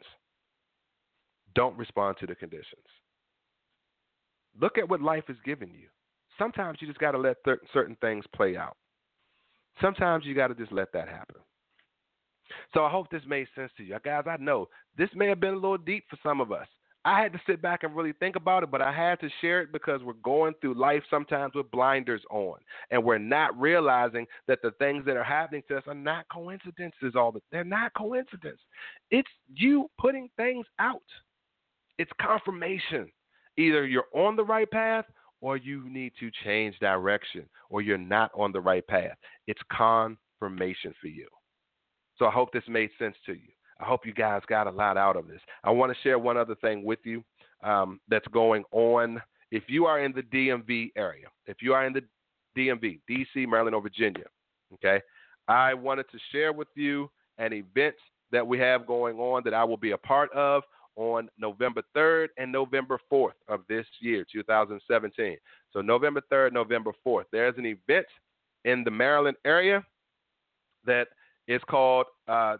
[1.55, 2.85] Don't respond to the conditions.
[4.59, 5.87] Look at what life is giving you.
[6.37, 8.77] Sometimes you just got to let th- certain things play out.
[9.81, 11.35] Sometimes you got to just let that happen.
[12.73, 13.97] So I hope this made sense to you.
[14.03, 16.67] Guys, I know this may have been a little deep for some of us.
[17.05, 19.61] I had to sit back and really think about it, but I had to share
[19.61, 22.57] it because we're going through life sometimes with blinders on,
[22.91, 27.15] and we're not realizing that the things that are happening to us are not coincidences.
[27.15, 28.59] All the they're not coincidence.
[29.11, 31.01] It's you putting things out.
[31.97, 33.09] It's confirmation.
[33.57, 35.05] Either you're on the right path
[35.41, 39.17] or you need to change direction or you're not on the right path.
[39.47, 41.27] It's confirmation for you.
[42.17, 43.51] So I hope this made sense to you.
[43.79, 45.41] I hope you guys got a lot out of this.
[45.63, 47.23] I want to share one other thing with you
[47.63, 49.21] um, that's going on.
[49.51, 52.03] If you are in the DMV area, if you are in the
[52.57, 54.25] DMV, DC, Maryland, or Virginia,
[54.73, 55.01] okay,
[55.47, 57.95] I wanted to share with you an event
[58.31, 60.63] that we have going on that I will be a part of
[60.95, 65.37] on November 3rd and November 4th of this year, 2017.
[65.71, 67.23] So, November 3rd, November 4th.
[67.31, 68.05] There's an event
[68.65, 69.83] in the Maryland area
[70.85, 71.07] that
[71.47, 72.57] is called uh,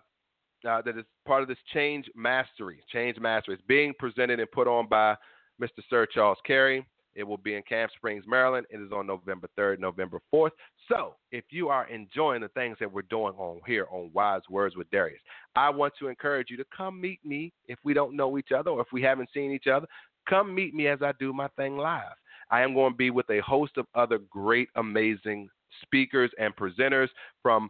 [0.68, 2.82] uh, that is part of this Change Mastery.
[2.92, 3.56] Change Mastery.
[3.56, 5.16] is being presented and put on by
[5.62, 5.82] Mr.
[5.90, 6.86] Sir Charles Carey.
[7.16, 8.68] It will be in Camp Springs, Maryland.
[8.70, 10.52] It is on November 3rd, November 4th.
[10.88, 14.76] So, if you are enjoying the things that we're doing on here on Wise Words
[14.76, 15.20] with Darius,
[15.56, 18.72] I want to encourage you to come meet me if we don't know each other
[18.72, 19.88] or if we haven't seen each other.
[20.30, 22.16] Come meet me as I do my thing live.
[22.52, 25.50] I am going to be with a host of other great, amazing
[25.82, 27.10] speakers and presenters
[27.42, 27.70] from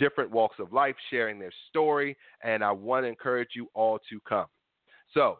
[0.00, 4.18] different walks of life, sharing their story, and I want to encourage you all to
[4.28, 4.46] come.
[5.14, 5.38] So,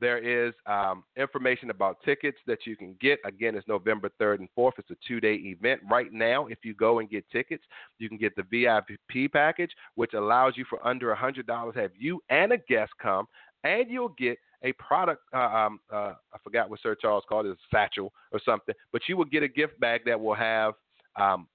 [0.00, 3.18] there is um, information about tickets that you can get.
[3.24, 4.72] Again, it's November 3rd and 4th.
[4.78, 5.80] It's a two day event.
[5.90, 7.62] Right now, if you go and get tickets,
[7.98, 12.52] you can get the VIP package, which allows you for under $100 have you and
[12.52, 13.26] a guest come,
[13.62, 15.22] and you'll get a product.
[15.34, 19.02] Uh, um, uh, I forgot what Sir Charles called it, a satchel or something, but
[19.08, 20.74] you will get a gift bag that will have
[21.16, 21.46] um,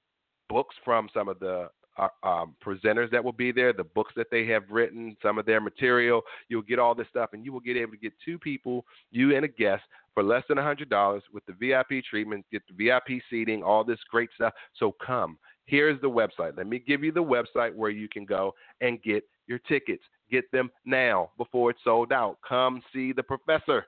[0.50, 4.28] books from some of the uh, um, presenters that will be there, the books that
[4.32, 6.22] they have written, some of their material.
[6.50, 9.36] You'll get all this stuff, and you will get able to get two people, you
[9.36, 9.84] and a guest,
[10.14, 14.30] for less than $100 with the VIP treatment, get the VIP seating, all this great
[14.36, 14.54] stuff.
[14.80, 15.38] So come.
[15.66, 16.58] Here's the website.
[16.58, 20.04] Let me give you the website where you can go and get your tickets.
[20.32, 22.38] Get them now before it's sold out.
[22.48, 23.86] Come see the professor.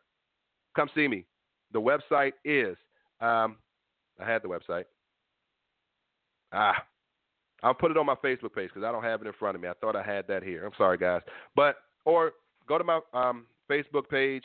[0.76, 1.26] Come see me.
[1.74, 2.78] The website is,
[3.22, 3.58] um,
[4.20, 4.86] I had the website.
[6.52, 6.84] Ah,
[7.64, 9.62] I'll put it on my Facebook page because I don't have it in front of
[9.62, 9.68] me.
[9.68, 10.66] I thought I had that here.
[10.66, 11.22] I'm sorry, guys.
[11.56, 12.34] But or
[12.68, 14.44] go to my um, Facebook page.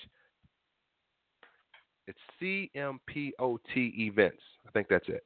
[2.09, 4.43] It's CMPOT Events.
[4.67, 5.25] I think that's it.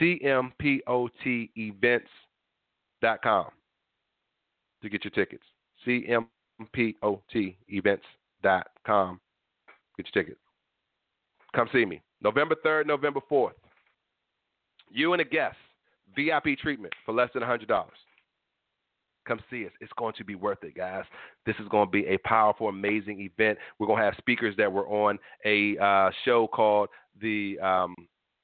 [0.00, 3.46] CMPOT Events.com
[4.82, 5.44] to get your tickets.
[5.86, 9.20] CMPOT Events.com.
[9.96, 10.40] Get your tickets.
[11.54, 12.00] Come see me.
[12.22, 13.52] November 3rd, November 4th.
[14.90, 15.56] You and a guest
[16.14, 17.66] VIP treatment for less than $100.
[19.26, 19.72] Come see us.
[19.80, 21.04] It's going to be worth it, guys.
[21.46, 23.58] This is going to be a powerful, amazing event.
[23.78, 26.88] We're going to have speakers that were on a uh, show called
[27.20, 27.94] the um,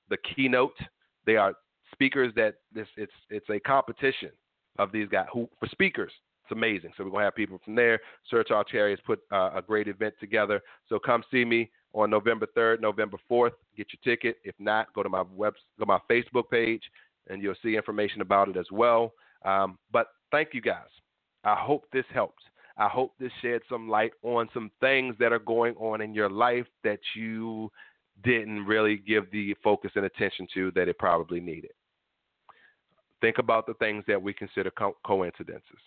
[0.08, 0.78] the Keynote.
[1.26, 1.54] They are
[1.92, 4.30] speakers that this it's it's a competition
[4.78, 6.12] of these guys who for speakers.
[6.44, 6.92] It's amazing.
[6.96, 7.98] So we're gonna have people from there.
[8.30, 10.62] Sir Charles Cherry has put uh, a great event together.
[10.88, 13.52] So come see me on November 3rd, November 4th.
[13.76, 14.36] Get your ticket.
[14.44, 16.82] If not, go to my web, go to my Facebook page
[17.28, 19.12] and you'll see information about it as well.
[19.44, 20.88] Um, but thank you guys.
[21.44, 22.42] I hope this helps.
[22.76, 26.30] I hope this shed some light on some things that are going on in your
[26.30, 27.70] life that you
[28.22, 31.70] didn't really give the focus and attention to that it probably needed.
[33.20, 35.78] Think about the things that we consider co- coincidences.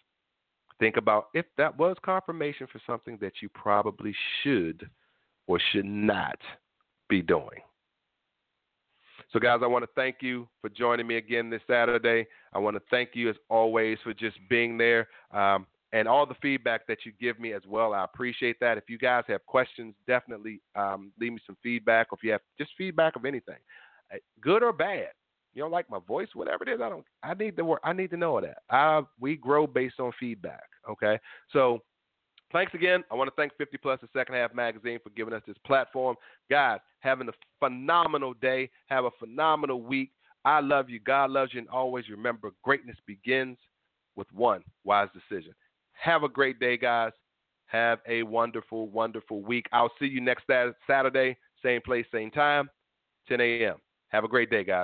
[0.79, 4.89] Think about if that was confirmation for something that you probably should
[5.47, 6.39] or should not
[7.07, 7.61] be doing.
[9.31, 12.27] So, guys, I want to thank you for joining me again this Saturday.
[12.53, 16.35] I want to thank you, as always, for just being there um, and all the
[16.41, 17.93] feedback that you give me as well.
[17.93, 18.77] I appreciate that.
[18.77, 22.41] If you guys have questions, definitely um, leave me some feedback, or if you have
[22.57, 23.55] just feedback of anything,
[24.13, 25.07] uh, good or bad.
[25.53, 26.79] You don't like my voice, whatever it is.
[26.81, 27.05] I don't.
[27.23, 27.81] I need to work.
[27.83, 28.59] I need to know that.
[28.69, 30.63] I, we grow based on feedback.
[30.89, 31.19] Okay,
[31.53, 31.79] so
[32.51, 33.03] Thanks again.
[33.11, 36.15] I want to thank 50 Plus, the second half magazine, for giving us this platform.
[36.49, 38.69] Guys, having a phenomenal day.
[38.87, 40.11] Have a phenomenal week.
[40.43, 40.99] I love you.
[40.99, 41.59] God loves you.
[41.59, 43.57] And always remember greatness begins
[44.15, 45.53] with one wise decision.
[45.93, 47.11] Have a great day, guys.
[47.67, 49.67] Have a wonderful, wonderful week.
[49.71, 50.43] I'll see you next
[50.85, 52.69] Saturday, same place, same time,
[53.29, 53.75] 10 a.m.
[54.09, 54.79] Have a great day, guys.